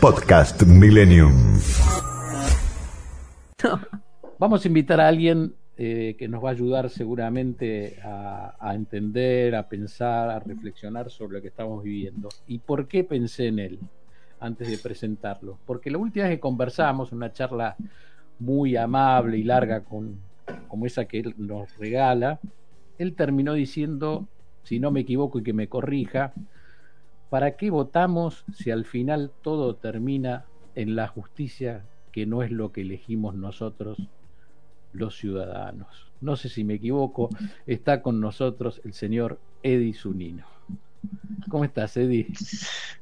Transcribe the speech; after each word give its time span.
Podcast 0.00 0.62
Millennium. 0.62 1.58
Vamos 4.38 4.64
a 4.64 4.68
invitar 4.68 5.00
a 5.00 5.08
alguien 5.08 5.56
eh, 5.76 6.14
que 6.16 6.28
nos 6.28 6.44
va 6.44 6.50
a 6.50 6.52
ayudar 6.52 6.88
seguramente 6.88 7.98
a, 8.04 8.72
entender, 8.76 9.56
a 9.56 9.68
pensar, 9.68 10.30
a 10.30 10.38
reflexionar 10.38 11.10
sobre 11.10 11.38
lo 11.38 11.42
que 11.42 11.48
estamos 11.48 11.82
viviendo. 11.82 12.28
¿Y 12.46 12.60
por 12.60 12.86
qué 12.86 13.02
pensé 13.02 13.48
en 13.48 13.58
él 13.58 13.78
antes 14.38 14.70
de 14.70 14.78
presentarlo? 14.78 15.58
Porque 15.66 15.90
la 15.90 15.98
última 15.98 16.26
vez 16.26 16.36
que 16.36 16.40
conversamos, 16.40 17.10
una 17.10 17.32
charla 17.32 17.74
muy 18.38 18.76
amable 18.76 19.36
y 19.36 19.42
larga 19.42 19.80
con, 19.80 20.20
como 20.68 20.86
esa 20.86 21.06
que 21.06 21.18
él 21.18 21.34
nos 21.38 21.76
regala, 21.76 22.38
él 22.98 23.16
terminó 23.16 23.54
diciendo, 23.54 24.28
si 24.62 24.78
no 24.78 24.92
me 24.92 25.00
equivoco 25.00 25.40
y 25.40 25.42
que 25.42 25.52
me 25.52 25.68
corrija, 25.68 26.32
¿para 27.30 27.56
qué 27.56 27.70
votamos 27.70 28.44
si 28.54 28.70
al 28.70 28.84
final 28.84 29.30
todo 29.42 29.76
termina 29.76 30.46
en 30.74 30.96
la 30.96 31.08
justicia 31.08 31.84
que 32.12 32.26
no 32.26 32.42
es 32.42 32.50
lo 32.50 32.72
que 32.72 32.82
elegimos 32.82 33.34
nosotros 33.34 33.98
los 34.92 35.16
ciudadanos? 35.16 36.10
No 36.20 36.36
sé 36.36 36.48
si 36.48 36.64
me 36.64 36.74
equivoco, 36.74 37.28
está 37.66 38.02
con 38.02 38.20
nosotros 38.20 38.80
el 38.84 38.92
señor 38.92 39.38
Eddie 39.62 39.94
Zunino. 39.94 40.44
¿Cómo 41.48 41.64
estás, 41.64 41.96
Eddie? 41.96 42.26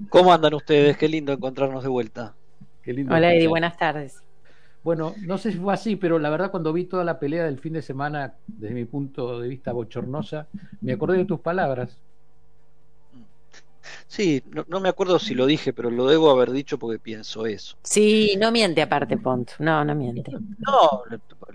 ¿Cómo 0.09 0.33
andan 0.33 0.55
ustedes? 0.55 0.97
Qué 0.97 1.09
lindo 1.09 1.33
encontrarnos 1.33 1.83
de 1.83 1.89
vuelta. 1.89 2.35
Qué 2.83 2.93
lindo 2.93 3.15
Hola, 3.15 3.35
Eddie, 3.35 3.49
buenas 3.49 3.77
tardes. 3.77 4.23
Bueno, 4.85 5.15
no 5.23 5.37
sé 5.37 5.51
si 5.51 5.59
fue 5.59 5.75
así, 5.75 5.97
pero 5.97 6.19
la 6.21 6.31
verdad 6.31 6.53
cuando 6.53 6.73
vi 6.73 6.85
toda 6.85 7.03
la 7.03 7.19
pelea 7.19 7.45
del 7.45 7.59
fin 7.59 7.73
de 7.73 7.83
semana, 7.83 8.35
desde 8.47 8.73
mi 8.73 8.85
punto 8.85 9.41
de 9.41 9.49
vista 9.49 9.73
bochornosa, 9.73 10.47
me 10.81 10.93
acordé 10.93 11.19
de 11.19 11.25
tus 11.25 11.41
palabras. 11.41 11.99
Sí, 14.07 14.43
no, 14.51 14.65
no, 14.69 14.81
me 14.81 14.89
acuerdo 14.89 15.19
si 15.19 15.35
lo 15.35 15.47
dije, 15.47 15.73
pero 15.73 15.91
lo 15.91 16.07
debo 16.07 16.31
haber 16.31 16.51
dicho 16.51 16.79
porque 16.79 16.99
pienso 16.99 17.47
eso. 17.47 17.77
Sí, 17.83 18.37
no 18.39 18.53
miente 18.53 18.83
aparte, 18.83 19.17
Pont. 19.17 19.51
No, 19.59 19.85
no 19.85 19.95
miente. 19.95 20.33
No, 20.59 21.03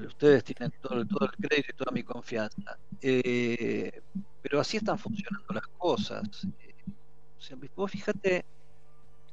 ustedes 0.05 0.43
tienen 0.43 0.73
todo, 0.81 1.05
todo 1.05 1.29
el 1.29 1.47
crédito 1.47 1.71
y 1.71 1.75
toda 1.75 1.91
mi 1.91 2.03
confianza. 2.03 2.77
Eh, 3.01 4.01
pero 4.41 4.59
así 4.59 4.77
están 4.77 4.97
funcionando 4.97 5.53
las 5.53 5.67
cosas. 5.77 6.23
O 7.37 7.41
sea, 7.41 7.57
vos 7.75 7.91
fíjate 7.91 8.45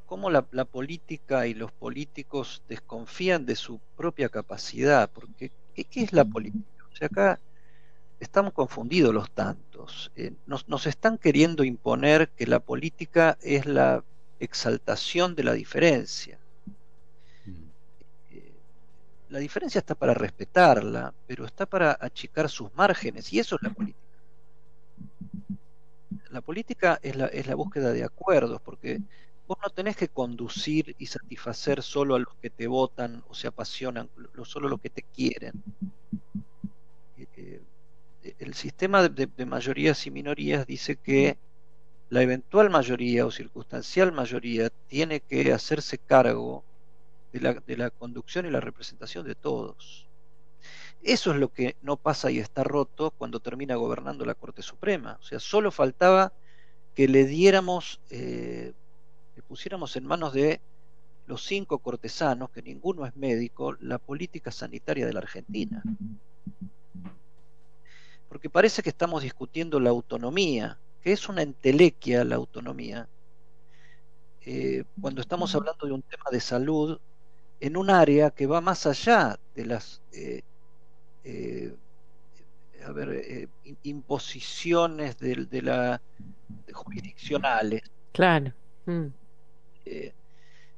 cómo 0.07 0.31
la, 0.31 0.47
la, 0.53 0.65
política 0.65 1.47
y 1.47 1.55
los 1.55 1.71
políticos 1.73 2.63
desconfían 2.69 3.45
de 3.45 3.57
su 3.57 3.79
propia 3.97 4.31
capacidad, 4.31 5.11
porque 5.11 5.51
¿qué, 5.75 5.85
qué 5.85 6.03
es 6.03 6.13
la 6.15 6.25
política? 6.25 6.65
O 6.91 6.97
sea, 6.97 7.07
acá 7.07 7.39
estamos 8.21 8.53
confundidos 8.53 9.15
los 9.15 9.31
tantos. 9.31 10.11
Eh, 10.17 10.33
nos, 10.47 10.69
nos, 10.69 10.87
están 10.87 11.19
queriendo 11.19 11.65
imponer 11.65 12.31
que 12.31 12.47
la 12.47 12.61
política 12.61 13.39
es 13.43 13.67
la 13.67 14.05
exaltación 14.41 15.35
de 15.35 15.45
la 15.45 15.53
diferencia. 15.53 16.39
Eh, 18.31 18.53
la 19.29 19.39
diferencia 19.39 19.79
está 19.79 19.95
para 19.95 20.15
respetarla, 20.15 21.15
pero 21.27 21.45
está 21.45 21.67
para 21.67 21.97
achicar 22.01 22.49
sus 22.49 22.75
márgenes, 22.75 23.33
y 23.33 23.39
eso 23.39 23.57
es 23.57 23.63
la 23.63 23.71
política. 23.71 23.99
La 26.31 26.41
política 26.41 26.99
es 27.03 27.17
la, 27.17 27.27
es 27.27 27.47
la 27.47 27.55
búsqueda 27.55 27.93
de 27.93 28.05
acuerdos, 28.05 28.61
porque 28.61 29.01
vos 29.47 29.57
no 29.63 29.71
tenés 29.71 29.97
que 29.97 30.09
conducir 30.09 30.95
y 30.99 31.07
satisfacer 31.07 31.83
solo 31.83 32.17
a 32.17 32.19
los 32.19 32.35
que 32.37 32.51
te 32.51 32.67
votan 32.67 33.25
o 33.29 33.35
se 33.35 33.49
apasionan, 33.49 34.11
solo 34.45 34.67
a 34.67 34.71
los 34.71 34.81
que 34.81 34.91
te 34.91 35.03
quieren. 35.03 35.55
Eh, 37.39 37.63
el 38.39 38.55
sistema 38.55 39.09
de, 39.09 39.47
mayorías 39.47 40.07
y 40.07 40.11
minorías 40.11 40.67
dice 40.67 40.97
que 40.97 41.39
la 42.11 42.23
eventual 42.23 42.71
mayoría 42.71 43.27
o 43.27 43.31
circunstancial 43.31 44.13
mayoría 44.13 44.71
tiene 44.89 45.21
que 45.21 45.53
hacerse 45.53 45.99
cargo 45.99 46.65
de 47.33 47.41
la, 47.41 47.55
de 47.55 47.77
la, 47.77 47.91
conducción 47.91 48.47
y 48.47 48.51
la 48.51 48.61
representación 48.61 49.27
de 49.27 49.35
todos. 49.35 50.07
Eso 51.03 51.31
es 51.31 51.37
lo 51.37 51.53
que 51.53 51.77
no 51.83 51.97
pasa 51.97 52.31
y 52.31 52.39
está 52.39 52.65
roto 52.65 53.13
cuando 53.13 53.41
termina 53.41 53.77
gobernando 53.77 54.25
la 54.25 54.35
Corte 54.35 54.63
Suprema. 54.63 55.19
O 55.21 55.25
sea, 55.25 55.39
solo 55.39 55.71
faltaba 55.71 56.33
que 56.95 57.07
le 57.07 57.25
diéramos, 57.25 58.01
eh, 58.11 58.73
le 59.37 59.43
pusiéramos 59.43 59.95
en 59.97 60.07
manos 60.07 60.33
de 60.33 60.61
los 61.27 61.45
cinco 61.45 61.79
cortesanos, 61.79 62.51
que 62.51 62.63
ninguno 62.63 63.07
es 63.07 63.15
médico, 63.17 63.77
la 63.81 63.99
política 63.99 64.51
sanitaria 64.51 65.07
de 65.07 65.13
la 65.13 65.21
Argentina 65.21 65.83
porque 68.29 68.51
parece 68.51 68.83
que 68.83 68.91
estamos 68.91 69.23
discutiendo 69.23 69.81
la 69.81 69.91
autonomía, 69.91 70.79
que 71.03 71.13
es 71.13 71.29
una 71.29 71.43
entelequia 71.43 72.25
la 72.25 72.37
autonomía, 72.37 73.09
eh, 74.43 74.85
cuando 75.01 75.21
estamos 75.21 75.55
hablando 75.55 75.87
de 75.87 75.93
un 75.93 76.03
tema 76.03 76.25
de 76.31 76.41
salud 76.41 76.99
en 77.61 77.77
un 77.77 77.91
área 77.91 78.31
que 78.31 78.47
va 78.47 78.61
más 78.61 78.87
allá 78.87 79.39
de 79.55 79.67
las 79.67 80.01
eh, 80.13 80.43
eh, 81.25 81.75
a 82.85 82.93
ver, 82.93 83.11
eh, 83.11 83.49
imposiciones 83.83 85.19
de, 85.19 85.47
de 85.47 85.63
la 85.63 86.01
de 86.67 86.73
jurisdiccionales. 86.73 87.83
Claro. 88.13 88.53
Mm. 88.87 89.07
El, 89.85 90.13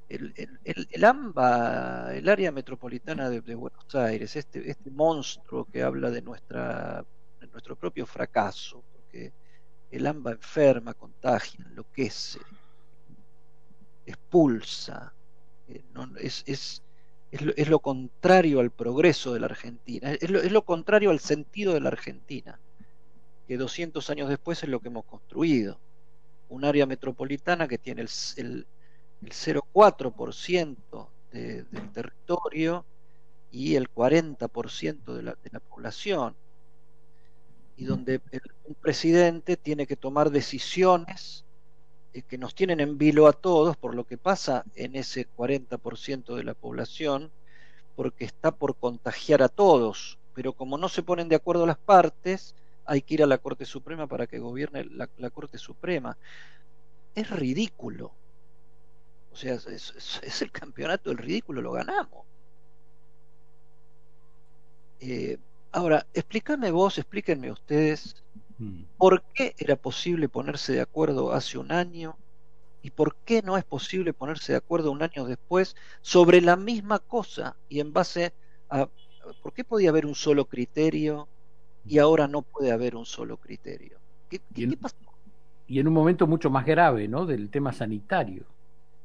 el, 0.09 0.59
el, 0.65 0.89
el, 0.91 1.05
AMBA, 1.05 2.15
el 2.15 2.29
área 2.29 2.51
metropolitana 2.51 3.31
de, 3.31 3.41
de 3.43 3.55
Buenos 3.55 3.95
Aires, 3.95 4.35
este, 4.35 4.69
este 4.69 4.91
monstruo 4.91 5.67
que 5.67 5.83
habla 5.83 6.11
de 6.11 6.23
nuestra 6.23 7.05
nuestro 7.53 7.77
propio 7.77 8.07
fracaso, 8.07 8.83
porque 8.93 9.33
el 9.91 10.07
AMBA 10.07 10.33
enferma, 10.33 10.95
contagia, 10.95 11.65
enloquece, 11.69 12.39
expulsa, 14.07 15.13
eh, 15.69 15.83
no, 15.93 16.09
es, 16.19 16.43
es, 16.47 16.83
es, 17.31 17.43
lo, 17.43 17.53
es, 17.57 17.69
lo, 17.69 17.79
contrario 17.81 18.61
al 18.61 18.71
progreso 18.71 19.33
de 19.33 19.41
la 19.41 19.47
Argentina, 19.47 20.13
es 20.13 20.31
lo, 20.31 20.41
es 20.41 20.53
lo, 20.53 20.63
contrario 20.63 21.11
al 21.11 21.21
sentido 21.21 21.75
de 21.75 21.81
la 21.81 21.89
Argentina, 21.89 22.59
que 23.47 23.57
200 23.57 24.09
años 24.11 24.29
después 24.29 24.63
es 24.63 24.69
lo 24.69 24.81
que 24.81 24.89
hemos 24.89 25.05
construido. 25.05 25.79
Un 26.49 26.65
área 26.65 26.87
metropolitana 26.87 27.69
que 27.69 27.79
tiene 27.79 28.03
el, 28.03 28.09
el, 28.37 28.67
el 29.23 29.31
0,4% 29.31 31.09
de, 31.33 31.63
del 31.65 31.93
territorio 31.93 32.85
y 33.53 33.75
el 33.75 33.93
40% 33.93 35.15
de 35.15 35.23
la, 35.23 35.33
de 35.43 35.51
la 35.53 35.61
población 35.61 36.35
y 37.81 37.87
donde 37.87 38.21
el, 38.31 38.43
un 38.67 38.75
presidente 38.75 39.57
tiene 39.57 39.87
que 39.87 39.97
tomar 39.97 40.31
decisiones 40.31 41.47
eh, 42.13 42.21
que 42.21 42.37
nos 42.37 42.55
tienen 42.55 42.79
en 42.79 42.99
vilo 42.99 43.27
a 43.27 43.33
todos 43.33 43.75
por 43.79 43.95
lo 43.95 44.05
que 44.05 44.19
pasa 44.19 44.65
en 44.75 44.97
ese 44.97 45.27
40% 45.27 46.37
de 46.37 46.45
la 46.45 46.53
población, 46.53 47.31
porque 47.97 48.27
está 48.27 48.51
por 48.51 48.77
contagiar 48.77 49.43
a 49.43 49.49
todos, 49.49 50.19
pero 50.35 50.53
como 50.53 50.77
no 50.77 50.91
se 50.91 51.03
ponen 51.03 51.31
de 51.31 51.37
acuerdo 51.37 51.67
las 51.67 51.79
partes, 51.79 52.55
hay 52.85 53.01
que 53.01 53.15
ir 53.15 53.23
a 53.23 53.27
la 53.27 53.39
Corte 53.39 53.65
Suprema 53.65 54.07
para 54.07 54.27
que 54.27 54.39
gobierne 54.39 54.85
la, 54.85 55.31
Corte 55.31 55.57
Suprema. 55.57 56.19
Es 57.15 57.31
ridículo. 57.31 58.13
O 59.33 59.37
sea, 59.37 59.55
es, 59.55 60.43
el 60.43 60.51
campeonato 60.51 61.09
del 61.09 61.19
ridículo, 61.19 61.63
lo 61.63 61.73
ganamos. 61.73 62.27
Eh, 65.01 65.39
Ahora, 65.73 66.07
explícame 66.15 66.71
vos, 66.71 66.99
explíquenme 66.99 67.53
ustedes, 67.53 68.17
mm. 68.59 68.83
¿por 68.97 69.23
qué 69.35 69.55
era 69.59 69.77
posible 69.77 70.29
ponerse 70.29 70.73
de 70.73 70.81
acuerdo 70.81 71.33
hace 71.33 71.59
un 71.59 71.71
año 71.71 72.17
y 72.83 72.91
por 72.91 73.15
qué 73.25 73.43
no 73.43 73.57
es 73.57 73.65
posible 73.65 74.13
ponerse 74.13 74.53
de 74.53 74.59
acuerdo 74.59 74.91
un 74.91 75.03
año 75.03 75.25
después 75.27 75.77
sobre 76.01 76.41
la 76.41 76.57
misma 76.57 76.99
cosa 76.99 77.57
y 77.69 77.81
en 77.81 77.93
base 77.93 78.33
a... 78.69 78.89
¿Por 79.43 79.53
qué 79.53 79.65
podía 79.65 79.91
haber 79.91 80.07
un 80.07 80.15
solo 80.15 80.47
criterio 80.47 81.29
y 81.87 81.99
ahora 81.99 82.27
no 82.27 82.43
puede 82.43 82.73
haber 82.73 82.97
un 82.97 83.05
solo 83.05 83.37
criterio? 83.37 83.99
¿Qué, 84.29 84.41
qué, 84.55 84.65
en, 84.65 84.71
qué 84.71 84.77
pasó? 84.77 84.97
Y 85.69 85.79
en 85.79 85.87
un 85.87 85.95
momento 85.95 86.27
mucho 86.27 86.51
más 86.51 86.67
grave, 86.67 87.07
¿no? 87.07 87.27
Del 87.27 87.49
tema 87.51 87.73
sanitario. 87.73 88.45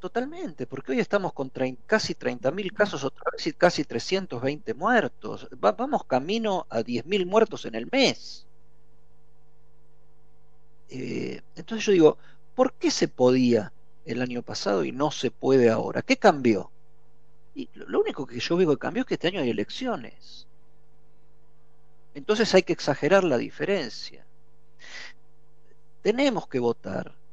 Totalmente, 0.05 0.67
porque 0.67 0.91
hoy 0.91 0.99
estamos 0.99 1.33
con 1.33 1.51
casi 1.87 2.13
30.000 2.13 2.71
casos, 2.71 3.03
otra 3.03 3.23
vez 3.31 3.55
casi 3.57 3.83
320 3.83 4.75
muertos. 4.75 5.47
Va 5.63 5.71
vamos 5.71 6.03
camino 6.05 6.67
a 6.69 6.81
10.000 6.81 7.25
muertos 7.25 7.65
en 7.65 7.73
el 7.73 7.87
mes. 7.91 8.45
Eh, 10.89 11.41
entonces 11.55 11.83
yo 11.87 11.91
digo, 11.91 12.17
¿por 12.53 12.73
qué 12.73 12.91
se 12.91 13.07
podía 13.07 13.73
el 14.05 14.21
año 14.21 14.43
pasado 14.43 14.85
y 14.85 14.91
no 14.91 15.09
se 15.09 15.31
puede 15.31 15.71
ahora. 15.71 16.03
¿Qué 16.03 16.17
cambió? 16.17 16.69
Y 17.55 17.67
lo 17.73 17.99
único 17.99 18.27
que 18.27 18.39
yo 18.39 18.57
veo 18.57 18.69
que 18.69 18.77
cambió 18.77 19.01
es 19.01 19.07
que 19.07 19.15
este 19.15 19.29
año 19.29 19.41
hay 19.41 19.49
elecciones. 19.49 20.45
Entonces 22.13 22.53
hay 22.53 22.61
que 22.61 22.73
exagerar 22.73 23.23
la 23.23 23.39
diferencia. 23.39 24.23
Tenemos 26.03 26.47
que 26.47 26.59
votar. 26.59 27.24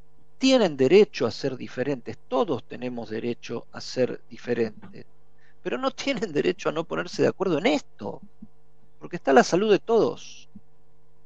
Tienen 0.43 0.77
derecho 0.77 1.25
a 1.25 1.31
ser 1.31 1.57
diferentes. 1.57 2.19
Todos 2.27 2.65
tenemos 2.65 3.11
derecho 3.11 3.69
a 3.71 3.81
ser 3.81 4.23
diferentes. 4.29 5.07
Pero 5.63 5.79
no 5.79 5.91
tienen 5.93 6.33
derecho 6.33 6.69
a 6.69 6.73
no 6.73 6.83
ponerse 6.83 7.23
de 7.23 7.29
acuerdo 7.29 7.59
en 7.59 7.67
esto. 7.67 8.21
Porque 8.99 9.15
está 9.15 9.33
la 9.33 9.45
salud 9.45 9.71
de 9.71 9.79
todos. 9.79 10.49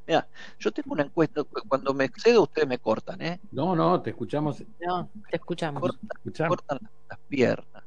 Mira, 0.07 0.29
yo 0.59 0.71
tengo 0.71 0.93
una 0.93 1.05
encuesta. 1.05 1.45
Cuando 1.67 1.95
me 1.95 2.05
excedo, 2.05 2.43
ustedes 2.43 2.69
me 2.69 2.79
cortan, 2.79 3.23
¿eh? 3.23 3.41
No, 3.53 3.75
no, 3.75 4.03
te 4.03 4.11
escuchamos. 4.11 4.63
No, 4.87 5.09
te 5.31 5.37
escuchamos. 5.37 5.81
Cortan, 5.81 6.09
escuchamos. 6.15 6.57
cortan 6.59 6.79
las 7.09 7.19
piernas. 7.21 7.85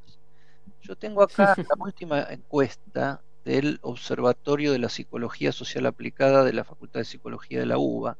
Yo 0.82 0.96
tengo 0.96 1.22
acá 1.22 1.56
la 1.58 1.86
última 1.86 2.24
encuesta 2.24 3.22
del 3.46 3.78
Observatorio 3.84 4.72
de 4.72 4.80
la 4.80 4.90
Psicología 4.90 5.52
Social 5.52 5.86
Aplicada 5.86 6.44
de 6.44 6.54
la 6.54 6.64
Facultad 6.64 7.02
de 7.02 7.06
Psicología 7.06 7.60
de 7.60 7.68
la 7.68 7.78
UBA, 7.78 8.18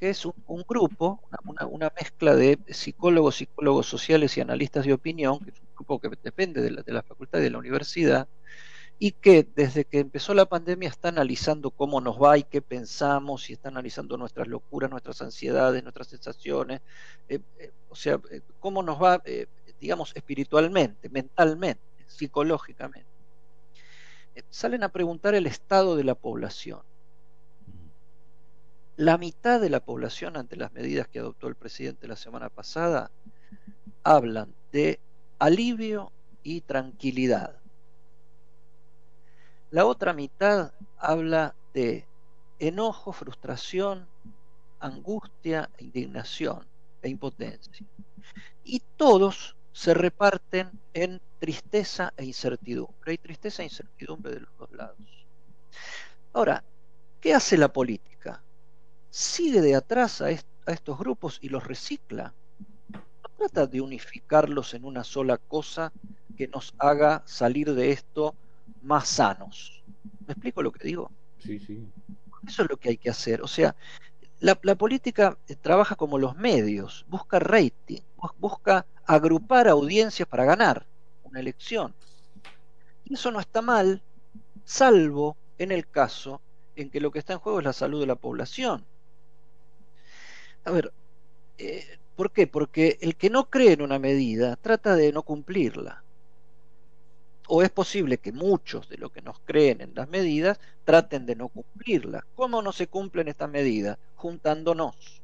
que 0.00 0.08
es 0.08 0.24
un, 0.24 0.64
grupo, 0.66 1.20
una, 1.44 1.66
una, 1.66 1.92
mezcla 1.94 2.34
de 2.34 2.58
psicólogos, 2.68 3.36
psicólogos 3.36 3.86
sociales 3.86 4.36
y 4.36 4.40
analistas 4.40 4.86
de 4.86 4.94
opinión, 4.94 5.38
que 5.40 5.50
es 5.50 5.60
un 5.60 5.74
grupo 5.74 6.00
que 6.00 6.08
depende 6.22 6.62
de 6.62 6.70
la, 6.70 6.82
de 6.82 6.92
la 6.92 7.02
facultad 7.02 7.38
y 7.38 7.42
de 7.42 7.50
la 7.50 7.58
universidad, 7.58 8.26
y 8.98 9.12
que 9.12 9.46
desde 9.54 9.84
que 9.84 9.98
empezó 9.98 10.32
la 10.32 10.46
pandemia 10.46 10.88
está 10.88 11.08
analizando 11.08 11.70
cómo 11.70 12.00
nos 12.00 12.20
va 12.20 12.38
y 12.38 12.44
qué 12.44 12.62
pensamos, 12.62 13.50
y 13.50 13.54
está 13.54 13.68
analizando 13.68 14.16
nuestras 14.16 14.46
locuras, 14.46 14.90
nuestras 14.90 15.20
ansiedades, 15.20 15.82
nuestras 15.82 16.08
sensaciones, 16.08 16.80
eh, 17.28 17.40
eh, 17.58 17.70
o 17.90 17.94
sea, 17.94 18.20
eh, 18.30 18.40
cómo 18.58 18.82
nos 18.82 19.02
va, 19.02 19.22
digamos, 19.80 20.12
espiritualmente, 20.14 21.10
mentalmente, 21.10 21.82
psicológicamente. 22.06 23.08
Salen 24.48 24.82
a 24.82 24.88
preguntar 24.88 25.34
el 25.34 25.46
estado 25.46 25.96
de 25.96 26.04
la 26.04 26.14
población. 26.14 26.80
La 29.00 29.16
mitad 29.16 29.60
de 29.60 29.70
la 29.70 29.80
población, 29.80 30.36
ante 30.36 30.56
las 30.56 30.72
medidas 30.72 31.08
que 31.08 31.20
adoptó 31.20 31.48
el 31.48 31.54
presidente 31.54 32.06
la 32.06 32.16
semana 32.16 32.50
pasada, 32.50 33.10
hablan 34.04 34.54
de 34.72 35.00
alivio 35.38 36.12
y 36.42 36.60
tranquilidad 36.60 37.60
la 39.70 39.86
otra 39.86 40.12
mitad 40.12 40.72
habla 40.98 41.54
de 41.72 42.04
enojo, 42.58 43.12
frustración, 43.12 44.08
angustia, 44.80 45.70
indignación 45.78 46.66
e 47.02 47.08
impotencia. 47.08 47.86
Y 48.64 48.82
todos 48.96 49.56
se 49.72 49.94
reparten 49.94 50.70
en 50.92 51.20
tristeza 51.38 52.12
e 52.16 52.24
incertidumbre. 52.24 53.12
Hay 53.12 53.18
tristeza 53.18 53.62
e 53.62 53.66
incertidumbre 53.66 54.34
de 54.34 54.40
los 54.40 54.58
dos 54.58 54.72
lados. 54.72 54.96
Ahora, 56.32 56.64
¿qué 57.20 57.32
hace 57.32 57.56
la 57.56 57.72
política? 57.72 58.42
Sigue 59.10 59.60
de 59.60 59.74
atrás 59.74 60.20
a, 60.20 60.30
est 60.30 60.46
a 60.66 60.72
estos 60.72 60.98
grupos 60.98 61.38
y 61.42 61.48
los 61.48 61.66
recicla. 61.66 62.32
No 62.92 63.28
trata 63.36 63.66
de 63.66 63.80
unificarlos 63.80 64.74
en 64.74 64.84
una 64.84 65.04
sola 65.04 65.36
cosa 65.36 65.92
que 66.36 66.48
nos 66.48 66.74
haga 66.78 67.22
salir 67.26 67.74
de 67.74 67.92
esto 67.92 68.34
más 68.82 69.08
sanos. 69.08 69.82
¿Me 70.26 70.32
explico 70.32 70.62
lo 70.62 70.72
que 70.72 70.86
digo? 70.86 71.10
Sí, 71.38 71.58
sí. 71.58 71.88
Eso 72.46 72.62
es 72.62 72.70
lo 72.70 72.76
que 72.76 72.90
hay 72.90 72.96
que 72.96 73.10
hacer. 73.10 73.42
O 73.42 73.48
sea, 73.48 73.74
la, 74.38 74.58
la 74.62 74.74
política 74.74 75.36
eh, 75.48 75.56
trabaja 75.56 75.96
como 75.96 76.18
los 76.18 76.36
medios, 76.36 77.04
busca 77.08 77.38
rating, 77.38 78.00
busca 78.38 78.86
agrupar 79.06 79.68
audiencias 79.68 80.28
para 80.28 80.44
ganar 80.44 80.86
una 81.24 81.40
elección. 81.40 81.94
Y 83.04 83.14
eso 83.14 83.30
no 83.30 83.40
está 83.40 83.60
mal, 83.60 84.02
salvo 84.64 85.36
en 85.58 85.72
el 85.72 85.88
caso 85.88 86.40
en 86.76 86.90
que 86.90 87.00
lo 87.00 87.10
que 87.10 87.18
está 87.18 87.34
en 87.34 87.40
juego 87.40 87.58
es 87.58 87.64
la 87.64 87.72
salud 87.72 88.00
de 88.00 88.06
la 88.06 88.14
población. 88.14 88.84
A 90.64 90.70
ver, 90.70 90.92
eh, 91.58 91.98
¿por 92.16 92.32
qué? 92.32 92.46
Porque 92.46 92.98
el 93.00 93.16
que 93.16 93.30
no 93.30 93.48
cree 93.50 93.72
en 93.72 93.82
una 93.82 93.98
medida 93.98 94.56
trata 94.56 94.96
de 94.96 95.12
no 95.12 95.22
cumplirla 95.22 96.02
o 97.52 97.62
es 97.62 97.70
posible 97.70 98.18
que 98.18 98.30
muchos 98.30 98.88
de 98.88 98.96
los 98.96 99.10
que 99.10 99.22
nos 99.22 99.40
creen 99.40 99.80
en 99.80 99.92
las 99.96 100.08
medidas 100.08 100.60
traten 100.84 101.26
de 101.26 101.34
no 101.34 101.48
cumplirlas. 101.48 102.22
¿Cómo 102.36 102.62
no 102.62 102.70
se 102.70 102.86
cumplen 102.86 103.26
estas 103.26 103.50
medidas? 103.50 103.98
Juntándonos. 104.14 105.20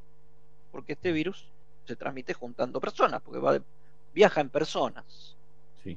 Porque 0.72 0.94
este 0.94 1.12
virus 1.12 1.46
se 1.86 1.94
transmite 1.94 2.34
juntando 2.34 2.80
personas, 2.80 3.22
porque 3.22 3.38
va 3.38 3.52
de, 3.52 3.62
viaja 4.12 4.40
en 4.40 4.48
personas. 4.48 5.36
Sí. 5.84 5.96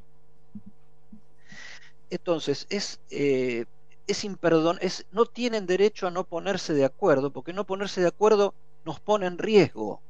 Entonces, 2.12 2.68
es, 2.70 3.00
eh, 3.10 3.66
es 4.06 4.24
imperdon 4.24 4.78
es, 4.82 5.08
no 5.12 5.26
tienen 5.26 5.66
derecho 5.66 6.06
a 6.06 6.12
no 6.12 6.26
ponerse 6.26 6.76
de 6.76 6.86
acuerdo, 6.86 7.32
porque 7.32 7.54
no 7.54 7.64
ponerse 7.64 8.02
de 8.02 8.08
acuerdo 8.08 8.54
nos 8.86 9.00
pone 9.00 9.28
en 9.28 9.38
riesgo, 9.38 10.02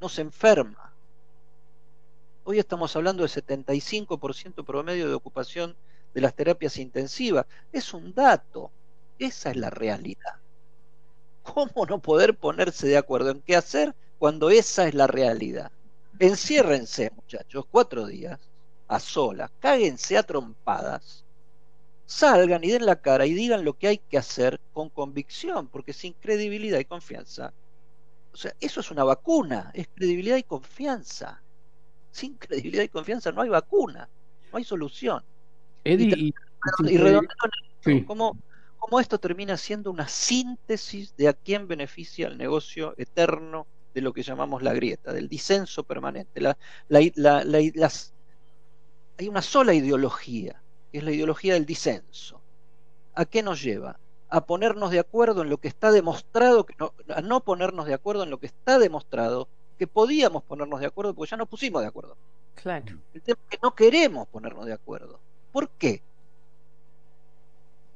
nos 0.00 0.18
enferma. 0.18 0.92
Hoy 2.44 2.58
estamos 2.58 2.94
hablando 2.94 3.22
de 3.22 3.28
75% 3.28 4.64
promedio 4.64 5.08
de 5.08 5.14
ocupación 5.14 5.74
de 6.12 6.20
las 6.20 6.34
terapias 6.34 6.76
intensivas. 6.78 7.46
Es 7.72 7.94
un 7.94 8.14
dato, 8.14 8.70
esa 9.18 9.50
es 9.50 9.56
la 9.56 9.70
realidad. 9.70 10.36
¿Cómo 11.42 11.86
no 11.86 11.98
poder 11.98 12.36
ponerse 12.36 12.86
de 12.86 12.96
acuerdo 12.96 13.30
en 13.30 13.40
qué 13.40 13.56
hacer 13.56 13.94
cuando 14.18 14.50
esa 14.50 14.86
es 14.86 14.94
la 14.94 15.06
realidad? 15.06 15.70
Enciérrense, 16.18 17.10
muchachos, 17.14 17.64
cuatro 17.70 18.06
días 18.06 18.38
a 18.88 19.00
solas, 19.00 19.50
cáguense 19.60 20.16
a 20.16 20.22
trompadas, 20.22 21.24
salgan 22.06 22.62
y 22.64 22.70
den 22.70 22.86
la 22.86 22.96
cara 22.96 23.26
y 23.26 23.34
digan 23.34 23.64
lo 23.64 23.76
que 23.78 23.88
hay 23.88 23.98
que 23.98 24.18
hacer 24.18 24.60
con 24.72 24.90
convicción, 24.90 25.68
porque 25.68 25.92
sin 25.92 26.12
credibilidad 26.12 26.78
y 26.78 26.84
confianza, 26.84 27.52
o 28.34 28.36
sea, 28.36 28.52
eso 28.60 28.80
es 28.80 28.90
una 28.90 29.04
vacuna, 29.04 29.70
es 29.74 29.88
credibilidad 29.94 30.36
y 30.36 30.42
confianza 30.42 31.40
sin 32.14 32.34
credibilidad 32.36 32.84
y 32.84 32.88
confianza 32.88 33.32
no 33.32 33.42
hay 33.42 33.48
vacuna, 33.48 34.08
no 34.52 34.58
hay 34.58 34.64
solución. 34.64 35.22
Eddie, 35.82 36.14
y, 36.16 36.28
y, 36.28 36.94
y 36.94 36.96
redondeando 36.96 37.34
sí. 37.80 38.04
cómo, 38.04 38.38
cómo 38.78 39.00
esto 39.00 39.18
termina 39.18 39.56
siendo 39.56 39.90
una 39.90 40.06
síntesis 40.06 41.16
de 41.16 41.26
a 41.26 41.32
quién 41.32 41.66
beneficia 41.66 42.28
el 42.28 42.38
negocio 42.38 42.94
eterno 42.98 43.66
de 43.94 44.00
lo 44.00 44.12
que 44.12 44.22
llamamos 44.22 44.62
la 44.62 44.74
grieta, 44.74 45.12
del 45.12 45.28
disenso 45.28 45.82
permanente. 45.82 46.40
La, 46.40 46.56
la, 46.88 47.00
la, 47.16 47.44
las, 47.74 48.14
hay 49.18 49.28
una 49.28 49.42
sola 49.42 49.74
ideología, 49.74 50.62
que 50.92 50.98
es 50.98 51.04
la 51.04 51.10
ideología 51.10 51.54
del 51.54 51.66
disenso. 51.66 52.40
¿A 53.14 53.24
qué 53.24 53.42
nos 53.42 53.60
lleva? 53.60 53.98
A 54.34 54.46
ponernos 54.46 54.90
de 54.90 54.98
acuerdo 54.98 55.42
en 55.42 55.50
lo 55.50 55.58
que 55.58 55.68
está 55.68 55.92
demostrado, 55.92 56.64
que 56.64 56.74
no, 56.78 56.92
a 57.08 57.20
no 57.20 57.40
ponernos 57.40 57.86
de 57.86 57.94
acuerdo 57.94 58.24
en 58.24 58.30
lo 58.30 58.38
que 58.38 58.46
está 58.46 58.78
demostrado 58.78 59.48
que 59.78 59.86
podíamos 59.86 60.42
ponernos 60.42 60.80
de 60.80 60.86
acuerdo 60.86 61.14
porque 61.14 61.30
ya 61.30 61.36
nos 61.36 61.48
pusimos 61.48 61.82
de 61.82 61.88
acuerdo. 61.88 62.16
Claro. 62.54 62.98
El 63.12 63.22
tema 63.22 63.38
es 63.44 63.58
que 63.58 63.58
no 63.62 63.74
queremos 63.74 64.28
ponernos 64.28 64.66
de 64.66 64.72
acuerdo. 64.72 65.18
¿Por 65.52 65.68
qué? 65.70 66.00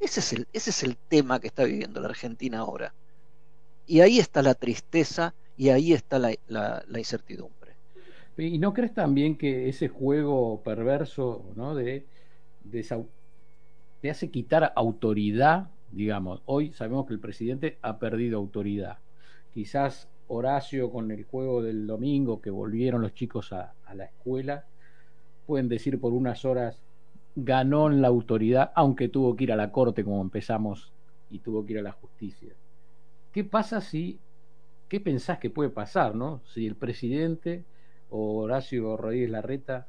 Ese 0.00 0.20
es, 0.20 0.32
el, 0.32 0.46
ese 0.52 0.70
es 0.70 0.82
el 0.82 0.96
tema 0.96 1.40
que 1.40 1.48
está 1.48 1.64
viviendo 1.64 2.00
la 2.00 2.08
Argentina 2.08 2.60
ahora. 2.60 2.92
Y 3.86 4.00
ahí 4.00 4.18
está 4.18 4.42
la 4.42 4.54
tristeza 4.54 5.34
y 5.56 5.70
ahí 5.70 5.92
está 5.92 6.18
la, 6.18 6.34
la, 6.46 6.84
la 6.86 6.98
incertidumbre. 6.98 7.72
¿Y 8.36 8.58
no 8.58 8.72
crees 8.72 8.94
también 8.94 9.36
que 9.36 9.68
ese 9.68 9.88
juego 9.88 10.62
perverso 10.62 11.44
¿no? 11.56 11.74
de, 11.74 12.06
de 12.62 13.04
te 14.00 14.10
hace 14.10 14.30
quitar 14.30 14.72
autoridad? 14.76 15.68
Digamos, 15.90 16.42
hoy 16.46 16.72
sabemos 16.72 17.06
que 17.06 17.14
el 17.14 17.20
presidente 17.20 17.78
ha 17.82 17.98
perdido 17.98 18.38
autoridad. 18.38 18.98
Quizás 19.52 20.08
Horacio 20.28 20.90
con 20.90 21.10
el 21.10 21.24
juego 21.24 21.62
del 21.62 21.86
domingo 21.86 22.42
que 22.42 22.50
volvieron 22.50 23.00
los 23.00 23.14
chicos 23.14 23.52
a, 23.52 23.72
la 23.94 24.04
escuela, 24.04 24.64
pueden 25.46 25.68
decir 25.68 25.98
por 25.98 26.12
unas 26.12 26.44
horas 26.44 26.78
ganó 27.34 27.90
en 27.90 28.02
la 28.02 28.08
autoridad, 28.08 28.72
aunque 28.74 29.08
tuvo 29.08 29.34
que 29.34 29.44
ir 29.44 29.52
a 29.52 29.56
la 29.56 29.72
corte 29.72 30.04
como 30.04 30.20
empezamos 30.20 30.92
y 31.30 31.38
tuvo 31.38 31.64
que 31.64 31.72
ir 31.72 31.78
a 31.78 31.82
la 31.82 31.92
justicia. 31.92 32.50
¿Qué 33.32 33.44
pasa 33.44 33.80
si, 33.80 34.18
qué 34.88 35.00
pensás 35.00 35.38
que 35.38 35.48
puede 35.48 35.70
pasar, 35.70 36.14
no? 36.14 36.42
Si 36.52 36.66
el 36.66 36.74
presidente 36.74 37.64
o 38.10 38.38
Horacio 38.40 38.96
Rodríguez 38.96 39.30
Larreta 39.30 39.86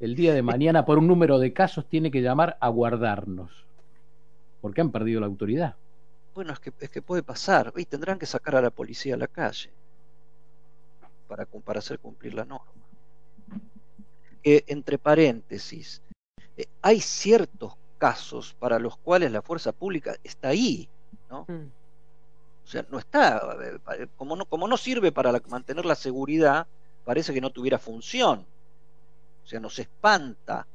el 0.00 0.14
día 0.14 0.34
de 0.34 0.42
mañana 0.42 0.84
por 0.84 0.98
un 0.98 1.06
número 1.06 1.38
de 1.38 1.52
casos 1.52 1.86
tiene 1.86 2.10
que 2.10 2.22
llamar 2.22 2.56
a 2.60 2.68
guardarnos, 2.68 3.65
porque 4.60 4.80
han 4.80 4.90
perdido 4.90 5.20
la 5.20 5.26
autoridad. 5.26 5.74
Bueno, 6.34 6.52
es 6.52 6.60
que, 6.60 6.72
es 6.80 6.90
que 6.90 7.02
puede 7.02 7.22
pasar. 7.22 7.72
Y 7.76 7.84
tendrán 7.86 8.18
que 8.18 8.26
sacar 8.26 8.56
a 8.56 8.62
la 8.62 8.70
policía 8.70 9.14
a 9.14 9.18
la 9.18 9.28
calle 9.28 9.70
para, 11.28 11.46
para 11.46 11.78
hacer 11.78 11.98
cumplir 11.98 12.34
la 12.34 12.44
norma. 12.44 12.66
Eh, 14.44 14.62
entre 14.68 14.98
paréntesis, 14.98 16.02
eh, 16.56 16.66
hay 16.82 17.00
ciertos 17.00 17.74
casos 17.98 18.54
para 18.58 18.78
los 18.78 18.96
cuales 18.98 19.32
la 19.32 19.42
fuerza 19.42 19.72
pública 19.72 20.14
está 20.22 20.48
ahí, 20.48 20.88
¿no? 21.30 21.44
Mm. 21.48 21.70
O 22.64 22.68
sea, 22.68 22.84
no 22.90 22.98
está, 22.98 23.56
como 24.16 24.36
no, 24.36 24.44
como 24.44 24.68
no 24.68 24.76
sirve 24.76 25.12
para 25.12 25.32
la, 25.32 25.40
mantener 25.48 25.84
la 25.86 25.94
seguridad, 25.94 26.66
parece 27.04 27.32
que 27.32 27.40
no 27.40 27.50
tuviera 27.50 27.78
función. 27.78 28.44
O 29.44 29.46
sea, 29.46 29.60
nos 29.60 29.78
espanta. 29.78 30.66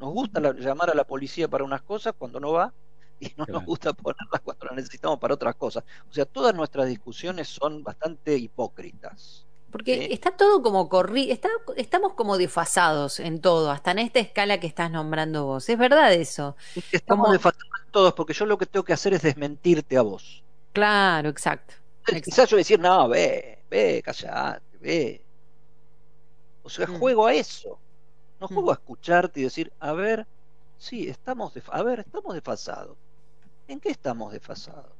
Nos 0.00 0.12
gusta 0.12 0.40
la- 0.40 0.54
llamar 0.54 0.90
a 0.90 0.94
la 0.94 1.04
policía 1.04 1.46
para 1.46 1.64
unas 1.64 1.82
cosas 1.82 2.14
cuando 2.18 2.40
no 2.40 2.52
va 2.52 2.72
y 3.20 3.26
no 3.36 3.44
Claro. 3.46 3.52
nos 3.54 3.64
gusta 3.64 3.92
ponerla 3.92 4.38
cuando 4.42 4.66
la 4.66 4.72
necesitamos 4.76 5.18
para 5.18 5.34
otras 5.34 5.54
cosas. 5.56 5.84
O 6.10 6.12
sea, 6.12 6.24
todas 6.24 6.54
nuestras 6.54 6.86
discusiones 6.88 7.48
son 7.48 7.82
bastante 7.82 8.36
hipócritas. 8.36 9.46
Porque 9.70 10.06
Sí. 10.06 10.12
está 10.12 10.30
todo 10.30 10.62
como 10.62 10.88
corri, 10.88 11.32
está, 11.32 11.48
estamos 11.76 12.12
como 12.14 12.38
desfasados 12.38 13.18
en 13.18 13.40
todo, 13.40 13.70
hasta 13.72 13.90
en 13.90 13.98
esta 13.98 14.20
escala 14.20 14.60
que 14.60 14.68
estás 14.68 14.88
nombrando 14.90 15.46
vos. 15.46 15.68
Es 15.68 15.76
verdad 15.78 16.12
eso. 16.12 16.56
Es 16.76 16.84
que 16.84 16.96
Estamos 16.98 17.24
Como- 17.24 17.32
desfasados 17.32 17.68
todos 17.90 18.12
porque 18.14 18.34
yo 18.34 18.46
lo 18.46 18.56
que 18.58 18.66
tengo 18.66 18.84
que 18.84 18.92
hacer 18.92 19.14
es 19.14 19.22
desmentirte 19.22 19.96
a 19.96 20.02
vos. 20.02 20.42
Claro, 20.72 21.28
exacto. 21.28 21.74
exacto. 22.02 22.22
Quizás 22.24 22.48
yo 22.50 22.56
decir, 22.56 22.78
no, 22.78 23.08
ve, 23.08 23.64
ve, 23.68 24.00
callate, 24.04 24.62
ve. 24.80 25.24
O 26.62 26.70
sea, 26.70 26.86
Mm. 26.86 26.98
juego 26.98 27.26
a 27.26 27.34
eso. 27.34 27.78
No 28.40 28.46
Mm. 28.48 28.54
juego 28.54 28.70
a 28.70 28.74
escucharte 28.74 29.40
y 29.40 29.42
decir, 29.44 29.72
a 29.80 29.92
ver, 29.92 30.26
sí, 30.84 31.08
estamos, 31.08 31.52
a 31.70 31.82
ver, 31.82 32.00
estamos 32.00 32.34
desfasados. 32.34 32.96
¿En 33.66 33.80
qué 33.80 33.88
estamos 33.90 34.32
desfasados? 34.32 34.92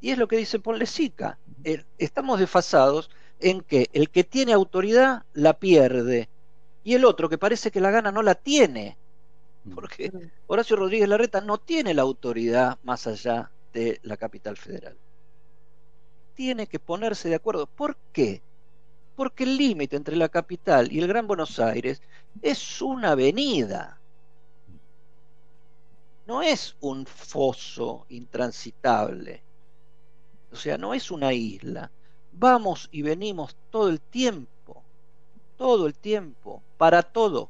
Y 0.00 0.10
es 0.10 0.18
lo 0.18 0.28
que 0.28 0.36
dice 0.36 0.58
Ponlesica. 0.58 1.38
Estamos 1.96 2.38
desfasados 2.38 3.10
en 3.40 3.62
que 3.62 3.88
el 3.92 4.10
que 4.10 4.24
tiene 4.24 4.52
autoridad 4.52 5.24
la 5.32 5.54
pierde 5.54 6.28
y 6.84 6.94
el 6.94 7.04
otro 7.04 7.28
que 7.28 7.38
parece 7.38 7.70
que 7.70 7.80
la 7.80 7.90
gana 7.90 8.12
no 8.12 8.22
la 8.22 8.34
tiene. 8.34 8.96
Porque 9.74 10.12
Horacio 10.46 10.76
Rodríguez 10.76 11.08
Larreta 11.08 11.40
no 11.40 11.58
tiene 11.58 11.94
la 11.94 12.02
autoridad 12.02 12.78
más 12.82 13.06
allá 13.06 13.50
de 13.72 13.98
la 14.02 14.16
capital 14.16 14.56
federal. 14.56 14.96
Tiene 16.34 16.66
que 16.66 16.78
ponerse 16.78 17.28
de 17.28 17.34
acuerdo. 17.34 17.66
¿Por 17.66 17.96
qué? 18.12 18.42
Porque 19.16 19.44
el 19.44 19.56
límite 19.56 19.96
entre 19.96 20.16
la 20.16 20.28
capital 20.28 20.92
y 20.92 21.00
el 21.00 21.08
Gran 21.08 21.26
Buenos 21.26 21.58
Aires 21.58 22.00
es 22.40 22.80
una 22.80 23.12
avenida. 23.12 23.97
No 26.28 26.42
es 26.42 26.76
un 26.80 27.06
foso 27.06 28.06
intransitable. 28.10 29.42
O 30.52 30.56
sea, 30.56 30.78
no 30.78 30.94
es 30.94 31.10
una 31.10 31.32
isla. 31.32 31.90
Vamos 32.32 32.88
y 32.92 33.02
venimos 33.02 33.56
todo 33.70 33.88
el 33.88 34.00
tiempo. 34.00 34.82
Todo 35.56 35.86
el 35.86 35.94
tiempo. 35.94 36.62
Para 36.76 37.02
todo 37.02 37.48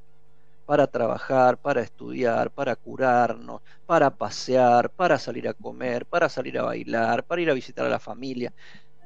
para 0.69 0.87
trabajar, 0.87 1.57
para 1.57 1.81
estudiar, 1.81 2.51
para 2.51 2.77
curarnos, 2.77 3.63
para 3.87 4.11
pasear, 4.11 4.91
para 4.91 5.19
salir 5.19 5.49
a 5.49 5.55
comer, 5.55 6.05
para 6.05 6.29
salir 6.29 6.59
a 6.59 6.65
bailar, 6.65 7.25
para 7.25 7.41
ir 7.41 7.49
a 7.49 7.55
visitar 7.55 7.87
a 7.87 7.89
la 7.89 7.99
familia. 7.99 8.53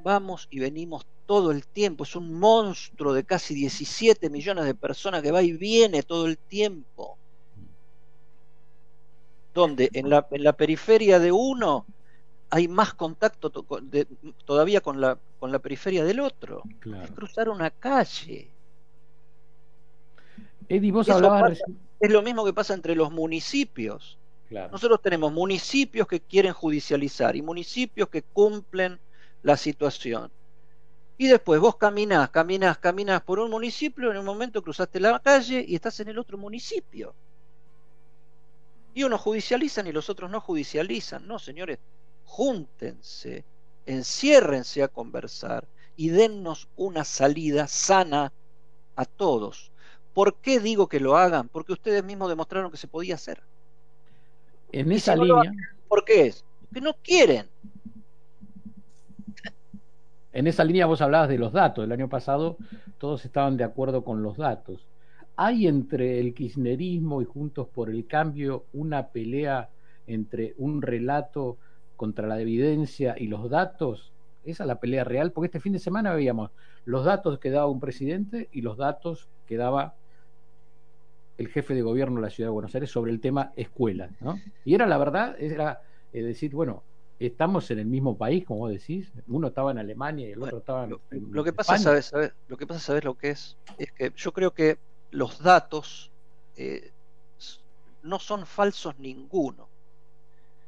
Vamos 0.03 0.49
y 0.51 0.59
venimos 0.59 1.05
todo 1.25 1.51
el 1.51 1.65
tiempo. 1.65 2.03
Es 2.03 2.17
un 2.17 2.37
monstruo 2.37 3.13
de 3.13 3.23
casi 3.23 3.53
17 3.55 4.29
millones 4.29 4.65
de 4.65 4.75
personas 4.75 5.21
que 5.21 5.31
va 5.31 5.41
y 5.41 5.53
viene 5.53 6.03
todo 6.03 6.25
el 6.25 6.37
tiempo. 6.37 7.12
Donde 9.53 9.89
en 9.93 10.09
la, 10.09 10.27
en 10.31 10.43
la 10.43 10.53
periferia 10.53 11.19
de 11.19 11.31
uno 11.31 11.85
hay 12.49 12.67
más 12.67 12.93
contacto 12.93 13.49
to- 13.49 13.63
con- 13.63 13.89
de- 13.89 14.07
todavía 14.45 14.81
con 14.81 14.99
la, 15.01 15.17
con 15.39 15.51
la 15.51 15.59
periferia 15.59 16.03
del 16.03 16.19
otro. 16.19 16.63
Es 17.03 17.11
cruzar 17.11 17.49
una 17.49 17.69
calle. 17.69 18.49
Eddie, 20.69 20.91
vos 20.91 21.09
hablabas 21.09 21.41
pasa. 21.59 21.65
Es 21.99 22.11
lo 22.11 22.21
mismo 22.21 22.43
que 22.45 22.53
pasa 22.53 22.73
entre 22.73 22.95
los 22.95 23.11
municipios. 23.11 24.17
Claro. 24.49 24.71
Nosotros 24.71 25.01
tenemos 25.01 25.31
municipios 25.31 26.07
que 26.07 26.19
quieren 26.19 26.53
judicializar 26.53 27.35
y 27.35 27.41
municipios 27.41 28.09
que 28.09 28.21
cumplen 28.21 28.99
la 29.41 29.57
situación. 29.57 30.29
Y 31.17 31.27
después 31.27 31.59
vos 31.59 31.75
caminás, 31.77 32.29
caminás, 32.29 32.77
caminás 32.77 33.21
por 33.21 33.39
un 33.39 33.49
municipio, 33.51 34.11
en 34.11 34.17
un 34.17 34.25
momento 34.25 34.61
cruzaste 34.61 34.99
la 34.99 35.19
calle 35.19 35.63
y 35.67 35.75
estás 35.75 35.99
en 35.99 36.09
el 36.09 36.17
otro 36.19 36.37
municipio. 36.37 37.13
Y 38.93 39.03
unos 39.03 39.21
judicializan 39.21 39.87
y 39.87 39.91
los 39.91 40.09
otros 40.09 40.29
no 40.29 40.39
judicializan. 40.39 41.27
No, 41.27 41.39
señores, 41.39 41.79
júntense, 42.25 43.43
enciérrense 43.85 44.83
a 44.83 44.87
conversar 44.87 45.67
y 45.95 46.09
dennos 46.09 46.67
una 46.75 47.03
salida 47.03 47.67
sana 47.67 48.31
a 48.95 49.05
todos. 49.05 49.71
¿Por 50.13 50.35
qué 50.35 50.59
digo 50.59 50.87
que 50.87 50.99
lo 50.99 51.17
hagan? 51.17 51.49
Porque 51.49 51.73
ustedes 51.73 52.03
mismos 52.03 52.29
demostraron 52.29 52.71
que 52.71 52.77
se 52.77 52.87
podía 52.87 53.15
hacer. 53.15 53.41
En 54.71 54.91
esa 54.91 55.13
si 55.13 55.19
no 55.19 55.25
lo 55.25 55.41
línea, 55.41 55.75
¿Por 55.87 56.05
qué 56.05 56.27
es? 56.27 56.45
Porque 56.61 56.81
no 56.81 56.93
quieren. 57.03 57.47
en 60.33 60.47
esa 60.47 60.63
línea 60.63 60.85
vos 60.85 61.01
hablabas 61.01 61.29
de 61.29 61.37
los 61.37 61.53
datos. 61.53 61.83
El 61.83 61.91
año 61.91 62.09
pasado 62.09 62.57
todos 62.97 63.25
estaban 63.25 63.57
de 63.57 63.63
acuerdo 63.63 64.03
con 64.03 64.23
los 64.23 64.37
datos. 64.37 64.85
¿Hay 65.35 65.67
entre 65.67 66.19
el 66.19 66.33
kirchnerismo 66.33 67.21
y 67.21 67.25
Juntos 67.25 67.67
por 67.67 67.89
el 67.89 68.05
Cambio 68.05 68.65
una 68.73 69.07
pelea 69.07 69.69
entre 70.05 70.53
un 70.57 70.81
relato 70.81 71.57
contra 71.95 72.27
la 72.27 72.39
evidencia 72.39 73.15
y 73.17 73.27
los 73.27 73.49
datos? 73.49 74.11
Esa 74.45 74.63
es 74.63 74.67
la 74.67 74.79
pelea 74.79 75.03
real, 75.03 75.31
porque 75.31 75.47
este 75.47 75.59
fin 75.59 75.73
de 75.73 75.79
semana 75.79 76.13
veíamos 76.13 76.51
los 76.85 77.05
datos 77.05 77.39
que 77.39 77.49
daba 77.49 77.67
un 77.67 77.79
presidente 77.79 78.49
y 78.51 78.61
los 78.61 78.77
datos 78.77 79.29
que 79.47 79.57
daba 79.57 79.95
el 81.37 81.47
jefe 81.47 81.73
de 81.73 81.81
gobierno 81.81 82.17
de 82.17 82.21
la 82.23 82.29
ciudad 82.29 82.49
de 82.49 82.53
Buenos 82.53 82.75
Aires 82.75 82.91
sobre 82.91 83.11
el 83.11 83.19
tema 83.19 83.51
escuelas, 83.55 84.11
¿no? 84.21 84.39
Y 84.65 84.75
era 84.75 84.85
la 84.85 84.97
verdad, 84.97 85.35
era 85.39 85.81
eh, 86.11 86.21
decir, 86.21 86.51
bueno, 86.51 86.83
estamos 87.19 87.71
en 87.71 87.79
el 87.79 87.85
mismo 87.87 88.17
país, 88.17 88.45
como 88.45 88.59
vos 88.59 88.71
decís, 88.71 89.11
uno 89.27 89.47
estaba 89.47 89.71
en 89.71 89.79
Alemania 89.79 90.27
y 90.29 90.31
el 90.33 90.43
otro 90.43 90.59
estaba 90.59 90.83
en, 90.83 90.91
Lo, 90.91 91.01
en 91.09 91.31
lo 91.31 91.43
que 91.43 91.53
pasa, 91.53 91.73
España. 91.75 91.83
¿sabes, 91.83 92.05
sabes- 92.05 92.33
lo 92.47 92.57
que 92.57 92.67
pasa, 92.67 92.79
¿sabes 92.81 93.03
lo 93.03 93.15
que 93.15 93.31
es? 93.31 93.57
Es 93.79 93.91
que 93.93 94.11
yo 94.15 94.31
creo 94.31 94.51
que 94.51 94.77
los 95.13 95.39
datos 95.39 96.11
eh, 96.57 96.91
no 98.01 98.19
son 98.19 98.45
falsos 98.45 98.97
ninguno. 98.99 99.69